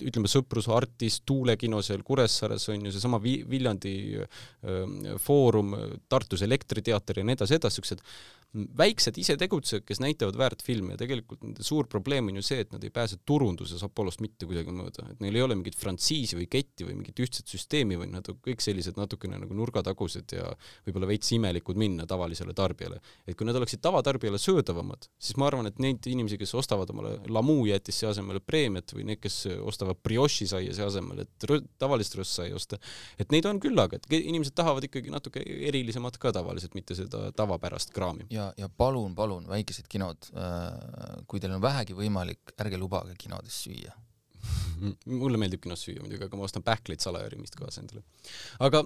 ütleme 0.09 0.31
Sõprus, 0.31 0.69
Artis, 0.73 1.19
Tuule 1.29 1.57
kino 1.61 1.83
seal 1.85 2.01
Kuressaares 2.07 2.65
on 2.73 2.89
ju 2.89 2.95
seesama 2.95 3.21
Viljandi 3.21 3.95
Foorum, 5.21 5.75
Tartus 6.09 6.41
Elektriteater 6.41 7.21
ja 7.21 7.27
nii 7.27 7.37
edasi, 7.37 7.59
edasi, 7.59 7.83
niisugused 7.83 8.01
väiksed 8.55 9.17
isetegutsejad, 9.19 9.83
kes 9.87 9.99
näitavad 10.03 10.37
väärt 10.39 10.63
filme 10.63 10.93
ja 10.93 10.99
tegelikult 11.01 11.41
nende 11.43 11.63
suur 11.65 11.89
probleem 11.91 12.29
on 12.31 12.39
ju 12.39 12.43
see, 12.45 12.61
et 12.63 12.71
nad 12.71 12.83
ei 12.83 12.91
pääse 12.93 13.17
turunduses 13.27 13.83
Apollost 13.83 14.21
mitte 14.23 14.47
kuidagi 14.47 14.71
mööda, 14.75 15.07
et 15.11 15.23
neil 15.23 15.35
ei 15.35 15.43
ole 15.43 15.57
mingit 15.59 15.75
frantsiisi 15.79 16.37
või 16.39 16.47
ketti 16.51 16.87
või 16.87 16.95
mingit 16.99 17.19
ühtset 17.25 17.51
süsteemi, 17.51 17.97
vaid 17.99 18.13
nad 18.13 18.29
on 18.31 18.39
kõik 18.45 18.63
sellised 18.63 18.99
natukene 18.99 19.39
nagu 19.41 19.57
nurgatagused 19.57 20.35
ja 20.37 20.47
võib-olla 20.87 21.09
veits 21.09 21.33
imelikud 21.35 21.79
minna 21.79 22.07
tavalisele 22.07 22.55
tarbijale. 22.55 23.01
et 23.27 23.35
kui 23.35 23.47
nad 23.47 23.57
oleksid 23.59 23.83
tavatarbijale 23.83 24.39
söödavamad, 24.39 25.09
siis 25.19 25.37
ma 25.41 25.49
arvan, 25.49 25.67
et 25.67 25.79
neid 25.83 26.07
inimesi, 26.07 26.39
kes 26.39 26.55
ostavad 26.55 26.89
omale 26.93 27.17
lamuu 27.27 27.65
jäätisse 27.67 28.07
asemele 28.07 28.39
preemiat 28.39 28.95
või 28.95 29.07
need, 29.11 29.19
kes 29.23 29.41
ostavad 29.59 29.99
brioši 30.03 30.47
saia 30.47 30.85
asemel, 30.85 31.25
et 31.25 31.47
tavalist 31.81 32.15
rõõssa 32.15 32.47
ei 32.47 32.55
osta, 32.55 32.79
et 33.19 33.31
neid 33.35 33.45
on 33.49 33.59
küllaga, 33.59 33.99
et 33.99 34.07
inimesed 34.21 34.55
tahavad 34.55 34.87
ikkagi 34.87 35.11
natuke 35.11 35.43
erilisemat 35.43 36.17
ka 36.21 36.31
tavaliselt, 36.35 36.75
mitte 36.77 36.95
seda 36.95 37.31
tavapärast 37.35 37.91
kraami. 37.95 38.29
ja 38.29 38.44
ja, 38.45 38.53
ja 38.65 38.69
palun, 38.69 39.15
palun, 39.17 39.47
väikesed 39.49 39.89
kinod, 39.91 40.31
äh, 40.37 41.21
kui 41.27 41.41
teil 41.41 41.55
on 41.57 41.63
vähegi 41.63 41.97
võimalik, 41.97 42.55
ärge 42.61 42.79
lubage 42.81 43.17
kinodes 43.19 43.63
süüa 43.65 43.93
mulle 45.05 45.39
meeldib 45.41 45.61
kinos 45.63 45.83
süüa 45.85 46.03
muidugi, 46.03 46.25
aga 46.27 46.37
ma 46.39 46.45
ostan 46.47 46.63
pähkleid 46.65 47.03
salajarimist 47.03 47.57
kaasa 47.59 47.81
endale. 47.81 48.03
aga 48.63 48.81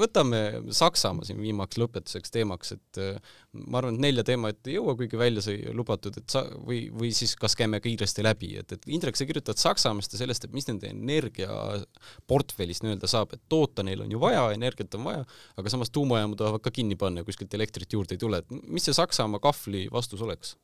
võtame 0.00 0.40
Saksamaa 0.76 1.28
siin 1.28 1.40
viimaks 1.42 1.78
lõpetuseks 1.80 2.34
teemaks, 2.34 2.74
et 2.76 3.00
äh, 3.02 3.34
ma 3.52 3.80
arvan, 3.80 3.98
et 3.98 4.04
nelja 4.06 4.24
teemat 4.26 4.70
ei 4.70 4.76
jõua 4.78 4.96
kuigi 4.98 5.18
välja 5.20 5.44
sai 5.44 5.58
lubatud, 5.76 6.16
et 6.20 6.32
sa 6.32 6.44
või, 6.54 6.82
või 6.94 7.12
siis 7.16 7.34
kas 7.40 7.56
käime 7.58 7.82
kiiresti 7.84 8.24
läbi, 8.26 8.54
et, 8.60 8.76
et 8.76 8.88
Indrek, 8.90 9.18
sa 9.18 9.28
kirjutad 9.28 9.60
Saksamaast 9.60 10.16
ja 10.16 10.22
sellest, 10.22 10.46
et 10.46 10.56
mis 10.56 10.68
nende 10.70 10.90
energiaportfellist 10.92 12.86
nii-öelda 12.86 13.10
saab, 13.10 13.36
et 13.36 13.44
toota 13.50 13.84
neil 13.86 14.06
on 14.06 14.10
ju 14.12 14.22
vaja, 14.22 14.48
energiat 14.56 14.94
on 14.98 15.06
vaja, 15.10 15.28
aga 15.60 15.72
samas 15.72 15.92
tuumajaamu 15.94 16.38
tahavad 16.40 16.64
ka 16.64 16.74
kinni 16.74 16.98
panna 17.00 17.24
kuskilt 17.26 17.54
elektrit 17.58 17.92
juurde 17.96 18.16
ei 18.16 18.24
tule, 18.24 18.42
et 18.42 18.58
mis 18.68 18.86
see 18.86 18.96
Saksamaa 18.96 19.42
kahvli 19.42 19.88
vastus 19.92 20.22
oleks? 20.26 20.56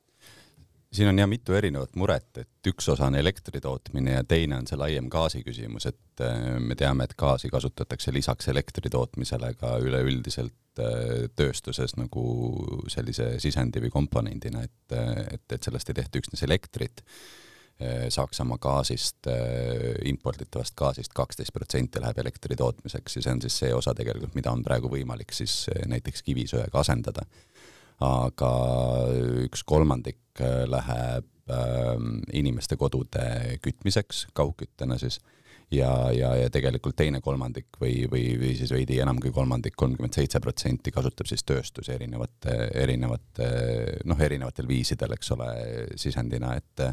Siin 0.92 1.08
on 1.08 1.18
jah 1.18 1.28
mitu 1.28 1.54
erinevat 1.56 1.96
muret, 1.98 2.30
et 2.40 2.70
üks 2.70 2.88
osa 2.92 3.08
on 3.10 3.16
elektri 3.18 3.60
tootmine 3.62 4.18
ja 4.18 4.24
teine 4.24 4.60
on 4.60 4.68
see 4.68 4.78
laiem 4.78 5.08
gaasi 5.12 5.42
küsimus, 5.46 5.88
et 5.90 6.24
äh, 6.24 6.58
me 6.62 6.76
teame, 6.78 7.06
et 7.06 7.16
gaasi 7.18 7.50
kasutatakse 7.52 8.14
lisaks 8.14 8.48
elektri 8.52 8.90
tootmisele 8.92 9.52
ka 9.60 9.76
üleüldiselt 9.82 10.82
äh, 10.82 11.26
tööstuses 11.36 11.96
nagu 11.98 12.26
sellise 12.92 13.34
sisendi 13.42 13.82
või 13.84 13.92
komponendina, 13.94 14.62
et, 14.66 14.94
äh, 14.94 15.24
et, 15.38 15.46
et 15.58 15.66
sellest 15.66 15.90
ei 15.92 16.00
tehta 16.02 16.22
üksnes 16.22 16.46
elektrit. 16.46 17.04
Saksamaa 18.08 18.56
gaasist, 18.56 19.26
imporditavast 20.08 20.72
gaasist 20.80 21.12
kaksteist 21.12 21.52
protsenti 21.52 22.00
läheb 22.00 22.22
elektri 22.22 22.56
tootmiseks 22.56 23.18
ja 23.18 23.24
see 23.26 23.34
on 23.34 23.42
siis 23.44 23.58
see 23.60 23.68
osa 23.76 23.92
tegelikult, 23.92 24.32
mida 24.32 24.48
on 24.48 24.62
praegu 24.64 24.88
võimalik 24.88 25.34
siis 25.36 25.66
näiteks 25.84 26.24
kivisöega 26.24 26.80
asendada 26.80 27.26
aga 28.04 28.50
üks 29.46 29.64
kolmandik 29.64 30.40
äh, 30.40 30.64
läheb 30.68 31.26
ähm, 31.52 32.20
inimeste 32.32 32.76
kodude 32.76 33.58
kütmiseks, 33.64 34.26
kaugküttena 34.36 34.98
siis, 35.00 35.20
ja, 35.72 35.90
ja, 36.12 36.34
ja 36.36 36.50
tegelikult 36.52 36.96
teine 36.98 37.22
kolmandik 37.24 37.78
või, 37.80 38.04
või, 38.10 38.24
või 38.40 38.52
siis 38.58 38.72
veidi 38.74 39.00
enam 39.02 39.20
kui 39.22 39.32
kolmandik, 39.34 39.76
kolmkümmend 39.76 40.16
seitse 40.16 40.40
protsenti 40.44 40.92
kasutab 40.94 41.30
siis 41.30 41.44
tööstus 41.46 41.88
erinevate, 41.92 42.56
erinevate 42.74 43.50
noh, 44.04 44.20
erinevatel 44.20 44.68
viisidel, 44.68 45.16
eks 45.16 45.32
ole, 45.36 45.52
sisendina, 45.96 46.56
et 46.56 46.88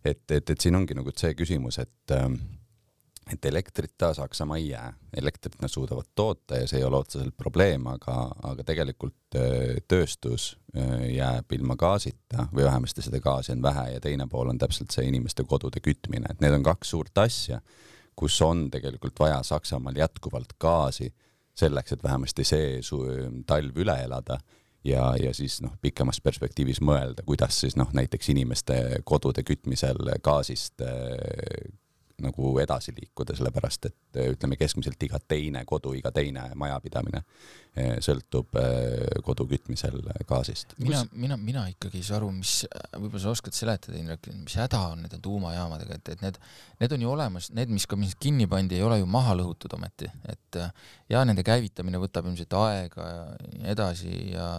et, 0.00 0.24
et, 0.32 0.50
et 0.50 0.60
siin 0.60 0.76
ongi 0.78 0.96
nagu 0.96 1.12
see 1.12 1.34
küsimus, 1.36 1.76
et 1.82 2.14
et 3.32 3.44
elektrit 3.44 3.92
ta 3.98 4.12
Saksamaa 4.14 4.56
ei 4.56 4.68
jää, 4.68 4.92
elektrit 5.16 5.60
nad 5.62 5.68
suudavad 5.68 6.08
toota 6.14 6.56
ja 6.56 6.68
see 6.68 6.80
ei 6.80 6.84
ole 6.84 6.96
otseselt 6.96 7.36
probleem, 7.36 7.86
aga, 7.86 8.16
aga 8.42 8.64
tegelikult 8.66 9.38
tööstus 9.88 10.52
jääb 11.10 11.52
ilma 11.54 11.76
gaasita 11.78 12.48
või 12.54 12.64
vähemasti 12.66 13.04
seda 13.06 13.20
gaasi 13.22 13.52
on 13.52 13.62
vähe 13.62 13.86
ja 13.94 14.00
teine 14.00 14.26
pool 14.30 14.52
on 14.52 14.58
täpselt 14.58 14.90
see 14.94 15.06
inimeste 15.08 15.44
kodude 15.44 15.82
kütmine, 15.84 16.30
et 16.30 16.42
need 16.42 16.54
on 16.58 16.66
kaks 16.66 16.94
suurt 16.94 17.18
asja, 17.18 17.60
kus 18.16 18.40
on 18.42 18.68
tegelikult 18.70 19.18
vaja 19.20 19.42
Saksamaal 19.46 19.98
jätkuvalt 19.98 20.56
gaasi 20.60 21.12
selleks, 21.58 21.92
et 21.92 22.02
vähemasti 22.02 22.44
see 22.46 22.80
talv 23.46 23.78
üle 23.78 23.96
elada 24.04 24.38
ja, 24.84 25.14
ja 25.20 25.34
siis 25.34 25.60
noh, 25.64 25.74
pikemas 25.82 26.20
perspektiivis 26.24 26.80
mõelda, 26.84 27.24
kuidas 27.26 27.60
siis 27.62 27.76
noh, 27.76 27.90
näiteks 27.96 28.32
inimeste 28.32 28.80
kodude 29.04 29.44
kütmisel 29.46 30.00
gaasist 30.24 30.82
nagu 32.24 32.52
edasi 32.62 32.94
liikuda, 32.96 33.34
sellepärast 33.38 33.88
et 33.88 34.20
ütleme 34.22 34.58
keskmiselt 34.60 35.02
iga 35.06 35.20
teine 35.20 35.62
kodu, 35.68 35.92
iga 35.96 36.12
teine 36.14 36.48
majapidamine 36.58 37.22
eh, 37.22 37.96
sõltub 38.04 38.58
eh, 38.60 39.20
kodu 39.26 39.46
kütmisel 39.50 40.00
gaasist. 40.28 40.74
mina, 40.78 41.02
mina, 41.12 41.38
mina 41.40 41.66
ikkagi 41.72 42.00
ei 42.00 42.06
saa 42.06 42.18
aru, 42.20 42.32
mis, 42.36 42.56
võib-olla 42.96 43.22
sa 43.24 43.34
oskad 43.34 43.56
seletada, 43.56 43.98
Indrek, 44.00 44.30
mis 44.42 44.56
häda 44.60 44.82
on 44.94 45.04
nende 45.06 45.20
tuumajaamadega, 45.22 46.00
et, 46.00 46.12
et 46.16 46.26
need, 46.26 46.40
need 46.82 46.96
on 46.96 47.06
ju 47.06 47.14
olemas, 47.14 47.50
need, 47.56 47.72
mis 47.72 47.88
ka 47.90 47.98
mis 48.00 48.16
kinni 48.20 48.48
pandi, 48.50 48.78
ei 48.80 48.86
ole 48.86 49.00
ju 49.00 49.08
maha 49.10 49.36
lõhutud 49.40 49.78
ometi, 49.78 50.10
et 50.30 50.60
ja 51.10 51.24
nende 51.26 51.44
käivitamine 51.46 52.00
võtab 52.02 52.28
ilmselt 52.30 52.58
aega 52.60 53.08
ja 53.10 53.24
nii 53.54 53.72
edasi 53.74 54.12
ja 54.34 54.50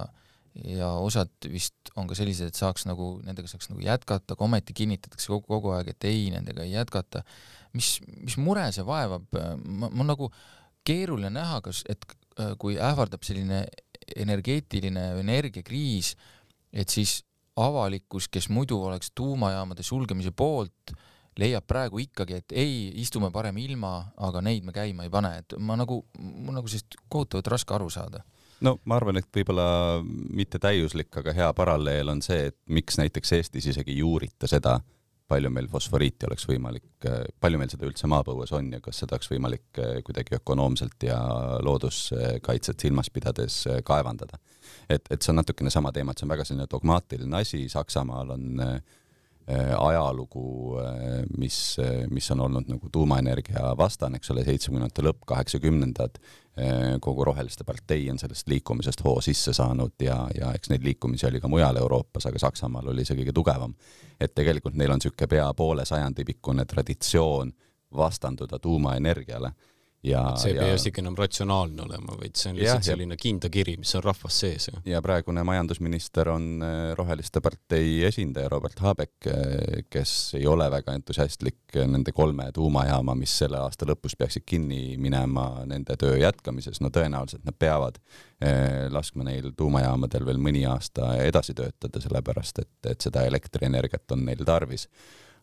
ja 0.56 0.90
osad 1.00 1.32
vist 1.48 1.92
on 1.96 2.10
ka 2.10 2.16
sellised, 2.18 2.52
et 2.52 2.60
saaks 2.60 2.86
nagu, 2.90 3.14
nendega 3.26 3.50
saaks 3.50 3.70
nagu 3.72 3.84
jätkata, 3.84 4.36
aga 4.36 4.46
ometi 4.46 4.76
kinnitatakse 4.76 5.32
kogu, 5.32 5.46
kogu 5.48 5.76
aeg, 5.76 5.94
et 5.94 6.08
ei, 6.10 6.26
nendega 6.34 6.66
ei 6.66 6.74
jätkata. 6.74 7.24
mis, 7.74 8.00
mis 8.20 8.36
mure 8.38 8.66
see 8.76 8.84
vaevab, 8.84 9.30
ma, 9.64 9.88
mul 9.88 10.10
nagu 10.10 10.32
keeruline 10.88 11.32
näha, 11.32 11.62
kas, 11.64 11.86
et 11.90 12.04
äh, 12.40 12.52
kui 12.60 12.76
ähvardab 12.76 13.24
selline 13.24 13.64
energeetiline 14.16 15.06
energiakriis, 15.22 16.16
et 16.74 16.90
siis 16.90 17.22
avalikkus, 17.56 18.28
kes 18.32 18.50
muidu 18.50 18.82
oleks 18.84 19.12
tuumajaamade 19.16 19.84
sulgemise 19.84 20.32
poolt, 20.36 20.92
leiab 21.40 21.64
praegu 21.68 22.02
ikkagi, 22.04 22.42
et 22.42 22.56
ei, 22.60 22.90
istume 23.00 23.32
parem 23.32 23.56
ilma, 23.62 23.94
aga 24.20 24.42
neid 24.44 24.68
me 24.68 24.76
käima 24.76 25.08
ei 25.08 25.14
pane, 25.14 25.32
et 25.44 25.56
ma 25.64 25.78
nagu, 25.80 26.02
mul 26.20 26.60
nagu 26.60 26.68
sellest 26.68 27.00
kohutavalt 27.08 27.54
raske 27.56 27.76
aru 27.78 27.88
saada 27.94 28.26
no 28.66 28.78
ma 28.86 28.98
arvan, 29.00 29.20
et 29.22 29.30
võib-olla 29.36 29.68
mitte 30.06 30.60
täiuslik, 30.62 31.12
aga 31.22 31.34
hea 31.36 31.52
paralleel 31.58 32.14
on 32.14 32.24
see, 32.26 32.50
et 32.52 32.58
miks 32.70 33.00
näiteks 33.02 33.38
Eestis 33.38 33.70
isegi 33.74 33.96
ei 33.96 34.04
uurita 34.06 34.50
seda, 34.50 34.78
palju 35.32 35.50
meil 35.54 35.70
fosforiiti 35.72 36.28
oleks 36.28 36.44
võimalik, 36.50 37.08
palju 37.40 37.60
meil 37.60 37.72
seda 37.72 37.88
üldse 37.88 38.10
maapõues 38.12 38.52
on 38.58 38.68
ja 38.76 38.82
kas 38.84 39.00
seda 39.00 39.16
oleks 39.16 39.32
võimalik 39.32 39.82
kuidagi 40.04 40.36
ökonoomselt 40.42 41.08
ja 41.08 41.20
looduskaitset 41.64 42.84
silmas 42.84 43.10
pidades 43.10 43.62
kaevandada. 43.88 44.40
et, 44.90 45.08
et 45.10 45.22
see 45.22 45.32
on 45.32 45.40
natukene 45.40 45.72
sama 45.72 45.94
teema, 45.96 46.12
et 46.12 46.20
see 46.20 46.28
on 46.28 46.34
väga 46.36 46.48
selline 46.48 46.68
dogmaatiline 46.72 47.40
asi, 47.46 47.64
Saksamaal 47.72 48.36
on 48.36 48.50
Äh, 48.62 48.82
ajalugu, 49.78 50.78
äh, 50.80 51.24
mis, 51.38 51.78
äh, 51.80 52.08
mis 52.10 52.32
on 52.32 52.40
olnud 52.40 52.70
nagu 52.70 52.90
tuumaenergia 52.92 53.74
vastane, 53.78 54.20
eks 54.20 54.32
ole, 54.32 54.46
seitsmekümnendate 54.48 55.06
lõpp, 55.06 55.26
kaheksakümnendad, 55.34 56.22
kogu 57.02 57.24
Roheliste 57.26 57.64
partei 57.64 58.10
on 58.12 58.18
sellest 58.20 58.50
liikumisest 58.52 59.00
hoo 59.06 59.22
sisse 59.24 59.54
saanud 59.56 60.04
ja, 60.04 60.18
ja 60.36 60.50
eks 60.54 60.70
neid 60.70 60.84
liikumisi 60.84 61.26
oli 61.30 61.40
ka 61.40 61.48
mujal 61.48 61.80
Euroopas, 61.80 62.28
aga 62.28 62.42
Saksamaal 62.44 62.90
oli 62.92 63.06
see 63.08 63.16
kõige 63.16 63.32
tugevam. 63.34 63.74
et 64.20 64.36
tegelikult 64.36 64.76
neil 64.76 64.92
on 64.92 65.00
niisugune 65.00 65.30
pea 65.32 65.48
poole 65.58 65.86
sajandi 65.88 66.26
pikkune 66.28 66.66
traditsioon 66.66 67.54
vastanduda 67.98 68.60
tuumaenergiale 68.60 69.54
ja 70.04 70.22
see 70.40 70.54
ei 70.54 70.58
pea 70.58 70.76
isegi 70.76 71.02
enam 71.04 71.16
ratsionaalne 71.18 71.84
olema, 71.84 72.16
vaid 72.18 72.34
see 72.38 72.50
on 72.52 72.58
lihtsalt 72.58 72.82
ja, 72.82 72.94
selline 72.94 73.18
kindakiri, 73.22 73.76
mis 73.82 73.94
on 73.98 74.04
rahvas 74.06 74.40
sees. 74.44 74.70
ja 74.86 75.02
praegune 75.06 75.44
majandusminister 75.46 76.32
on 76.34 76.48
äh, 76.66 76.80
Roheliste 76.98 77.42
partei 77.42 78.02
esindaja 78.10 78.50
Robert 78.50 78.80
Habeck, 78.82 79.30
äh, 79.30 79.84
kes 79.94 80.34
ei 80.40 80.48
ole 80.50 80.72
väga 80.74 80.96
entusiastlik 80.98 81.78
nende 81.86 82.14
kolme 82.18 82.50
tuumajaama, 82.54 83.16
mis 83.20 83.38
selle 83.44 83.62
aasta 83.62 83.86
lõpus 83.90 84.18
peaksid 84.18 84.46
kinni 84.46 84.98
minema, 85.02 85.66
nende 85.70 85.98
töö 86.02 86.18
jätkamises, 86.18 86.82
no 86.82 86.90
tõenäoliselt 86.94 87.46
nad 87.46 87.58
peavad 87.62 88.02
äh, 88.02 88.88
laskma 88.90 89.28
neil 89.30 89.52
tuumajaamadel 89.58 90.26
veel 90.26 90.42
mõni 90.42 90.66
aasta 90.70 91.14
edasi 91.22 91.54
töötada, 91.58 92.02
sellepärast 92.02 92.66
et, 92.66 92.74
et 92.90 93.10
seda 93.10 93.28
elektrienergiat 93.30 94.18
on 94.18 94.26
neil 94.26 94.42
tarvis 94.48 94.90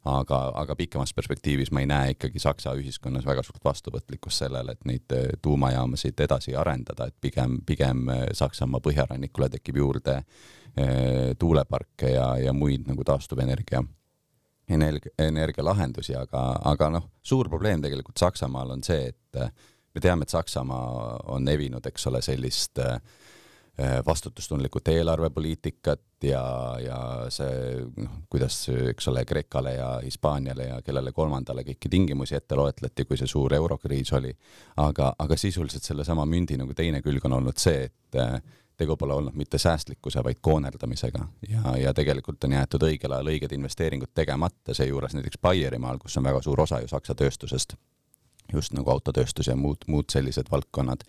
aga, 0.05 0.39
aga 0.55 0.77
pikemas 0.79 1.13
perspektiivis 1.15 1.73
ma 1.75 1.83
ei 1.83 1.89
näe 1.91 2.15
ikkagi 2.15 2.41
Saksa 2.43 2.75
ühiskonnas 2.79 3.27
väga 3.27 3.43
suurt 3.47 3.65
vastuvõtlikkust 3.65 4.45
sellele, 4.45 4.75
et 4.75 4.89
neid 4.89 5.15
eh, 5.17 5.29
tuumajaamasid 5.43 6.21
edasi 6.27 6.55
arendada, 6.57 7.09
et 7.09 7.17
pigem, 7.21 7.59
pigem 7.67 8.09
eh, 8.15 8.25
Saksamaa 8.39 8.83
põhjarannikule 8.85 9.51
tekib 9.57 9.81
juurde 9.83 10.19
eh, 10.21 11.35
tuuleparke 11.39 12.13
ja, 12.15 12.31
ja 12.43 12.53
muid 12.53 12.87
nagu 12.89 13.05
taastuvenergia 13.05 13.83
energia, 14.69 15.13
energialahendusi, 15.25 16.15
aga, 16.17 16.45
aga 16.69 16.93
noh, 16.99 17.11
suur 17.23 17.49
probleem 17.49 17.83
tegelikult 17.83 18.21
Saksamaal 18.21 18.77
on 18.77 18.85
see, 18.85 19.09
et 19.09 19.41
me 19.95 20.03
teame, 20.03 20.27
et 20.27 20.35
Saksamaa 20.35 21.17
on 21.35 21.49
evinud, 21.49 21.87
eks 21.89 22.07
ole, 22.11 22.21
sellist 22.25 22.79
äh, 22.85 22.99
Eh, 23.79 24.07
vastutustundlikut 24.07 24.89
eelarvepoliitikat 24.89 26.01
ja, 26.23 26.77
ja 26.83 26.97
see 27.31 27.77
noh, 28.03 28.17
kuidas, 28.31 28.57
eks 28.91 29.07
ole, 29.13 29.23
Kreekale 29.25 29.75
ja 29.77 29.91
Hispaaniale 30.03 30.67
ja 30.67 30.81
kellele 30.83 31.13
kolmandale 31.15 31.63
kõiki 31.63 31.91
tingimusi 31.93 32.35
ette 32.35 32.59
loetleti, 32.59 33.07
kui 33.07 33.21
see 33.21 33.31
suur 33.31 33.55
eurokriis 33.55 34.11
oli. 34.19 34.33
aga, 34.83 35.13
aga 35.19 35.39
sisuliselt 35.39 35.87
sellesama 35.87 36.27
mündi 36.27 36.59
nagu 36.59 36.75
teine 36.75 37.05
külg 37.07 37.31
on 37.31 37.39
olnud 37.39 37.63
see, 37.63 37.87
et 37.87 38.19
eh, 38.19 38.35
tegu 38.83 38.99
pole 38.99 39.15
olnud 39.15 39.39
mitte 39.39 39.63
säästlikkuse, 39.63 40.27
vaid 40.27 40.43
koonerdamisega. 40.43 41.29
Ja, 41.49 41.77
ja 41.79 41.95
tegelikult 41.95 42.51
on 42.51 42.59
jäetud 42.59 42.91
õigel 42.91 43.15
ajal 43.15 43.31
õiged 43.37 43.55
investeeringud 43.61 44.11
tegemata, 44.11 44.75
seejuures 44.75 45.15
näiteks 45.15 45.39
Baierimaal, 45.39 46.03
kus 46.03 46.19
on 46.19 46.27
väga 46.27 46.43
suur 46.43 46.67
osa 46.67 46.83
ju 46.83 46.91
Saksa 46.91 47.15
tööstusest, 47.15 47.79
just 48.53 48.75
nagu 48.75 48.91
autotööstus 48.91 49.55
ja 49.55 49.55
muud, 49.55 49.87
muud 49.87 50.11
sellised 50.11 50.51
valdkonnad 50.51 51.07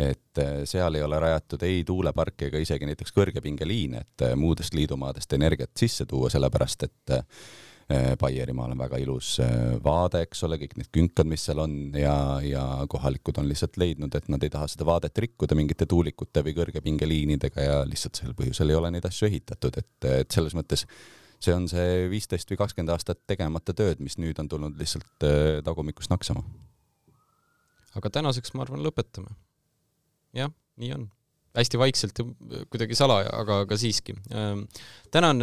et 0.00 0.38
äh, 0.38 0.60
seal 0.68 0.96
ei 0.96 1.02
ole 1.04 1.18
rajatud 1.20 1.62
ei 1.66 1.82
tuuleparke 1.86 2.48
ega 2.48 2.60
isegi 2.62 2.88
näiteks 2.88 3.12
kõrgepingeliine, 3.16 4.04
et 4.04 4.24
äh, 4.26 4.36
muudest 4.38 4.76
liidumaadest 4.76 5.32
energiat 5.36 5.72
sisse 5.78 6.06
tuua, 6.08 6.30
sellepärast 6.32 6.86
et 6.88 7.16
äh, 7.18 7.42
Baierimaal 7.90 8.70
on 8.70 8.78
väga 8.78 9.00
ilus 9.02 9.32
vaade, 9.82 10.20
eks 10.22 10.44
ole, 10.46 10.60
kõik 10.60 10.76
need 10.78 10.90
künkad, 10.94 11.26
mis 11.26 11.42
seal 11.48 11.58
on 11.58 11.72
ja, 11.98 12.12
ja 12.46 12.62
kohalikud 12.86 13.40
on 13.42 13.48
lihtsalt 13.50 13.80
leidnud, 13.82 14.14
et 14.14 14.28
nad 14.30 14.46
ei 14.46 14.52
taha 14.54 14.68
seda 14.70 14.86
vaadet 14.86 15.18
rikkuda 15.24 15.58
mingite 15.58 15.88
tuulikute 15.90 16.44
või 16.46 16.54
kõrgepingeliinidega 16.54 17.64
ja 17.66 17.80
lihtsalt 17.90 18.20
sel 18.20 18.36
põhjusel 18.38 18.70
ei 18.70 18.78
ole 18.78 18.92
neid 18.94 19.10
asju 19.10 19.26
ehitatud, 19.26 19.80
et, 19.82 20.08
et 20.22 20.30
selles 20.30 20.54
mõttes 20.54 20.86
see 21.42 21.50
on 21.56 21.66
see 21.72 22.06
viisteist 22.14 22.54
või 22.54 22.62
kakskümmend 22.62 22.94
aastat 22.94 23.24
tegemata 23.26 23.74
tööd, 23.74 23.98
mis 24.06 24.20
nüüd 24.22 24.38
on 24.38 24.54
tulnud 24.54 24.78
lihtsalt 24.78 25.26
tagumikust 25.66 26.14
naksama. 26.14 26.46
aga 27.98 28.18
tänaseks 28.20 28.54
ma 28.54 28.68
arvan, 28.68 28.86
lõpetame 28.86 29.34
jah, 30.36 30.52
nii 30.80 30.94
on. 30.94 31.08
hästi 31.56 31.78
vaikselt 31.78 32.18
ja 32.22 32.64
kuidagi 32.70 32.94
salaja, 32.94 33.30
aga, 33.34 33.62
aga 33.66 33.78
siiski. 33.78 34.14
Ähm, 34.34 34.66
tänan, 35.10 35.42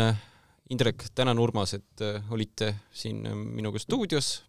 Indrek, 0.69 1.03
tänan, 1.15 1.39
Urmas, 1.39 1.73
et 1.77 2.03
äh, 2.03 2.23
olite 2.31 2.73
siin 2.91 3.25
äh, 3.25 3.35
minuga 3.35 3.79
stuudios. 3.79 4.43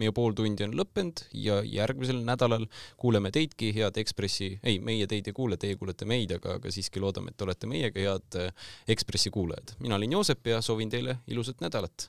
meie 0.00 0.14
pool 0.16 0.32
tundi 0.32 0.64
on 0.64 0.72
lõppenud 0.72 1.18
ja 1.36 1.58
järgmisel 1.66 2.22
nädalal 2.24 2.62
kuuleme 2.96 3.28
teidki, 3.30 3.68
head 3.76 3.98
Ekspressi, 4.00 4.54
ei, 4.64 4.78
meie 4.80 5.04
teid 5.06 5.26
ei 5.28 5.34
kuule, 5.36 5.58
teie 5.60 5.76
kuulete 5.76 6.08
meid, 6.08 6.32
aga, 6.38 6.54
aga 6.56 6.72
siiski 6.72 7.02
loodame, 7.04 7.34
et 7.34 7.44
olete 7.44 7.68
meiega 7.68 8.00
head 8.00 8.38
äh, 8.40 8.70
Ekspressi 8.88 9.28
kuulajad. 9.34 9.74
mina 9.84 9.98
olin 10.00 10.16
Joosep 10.16 10.46
ja 10.54 10.62
soovin 10.64 10.88
teile 10.88 11.18
ilusat 11.28 11.60
nädalat 11.60 12.08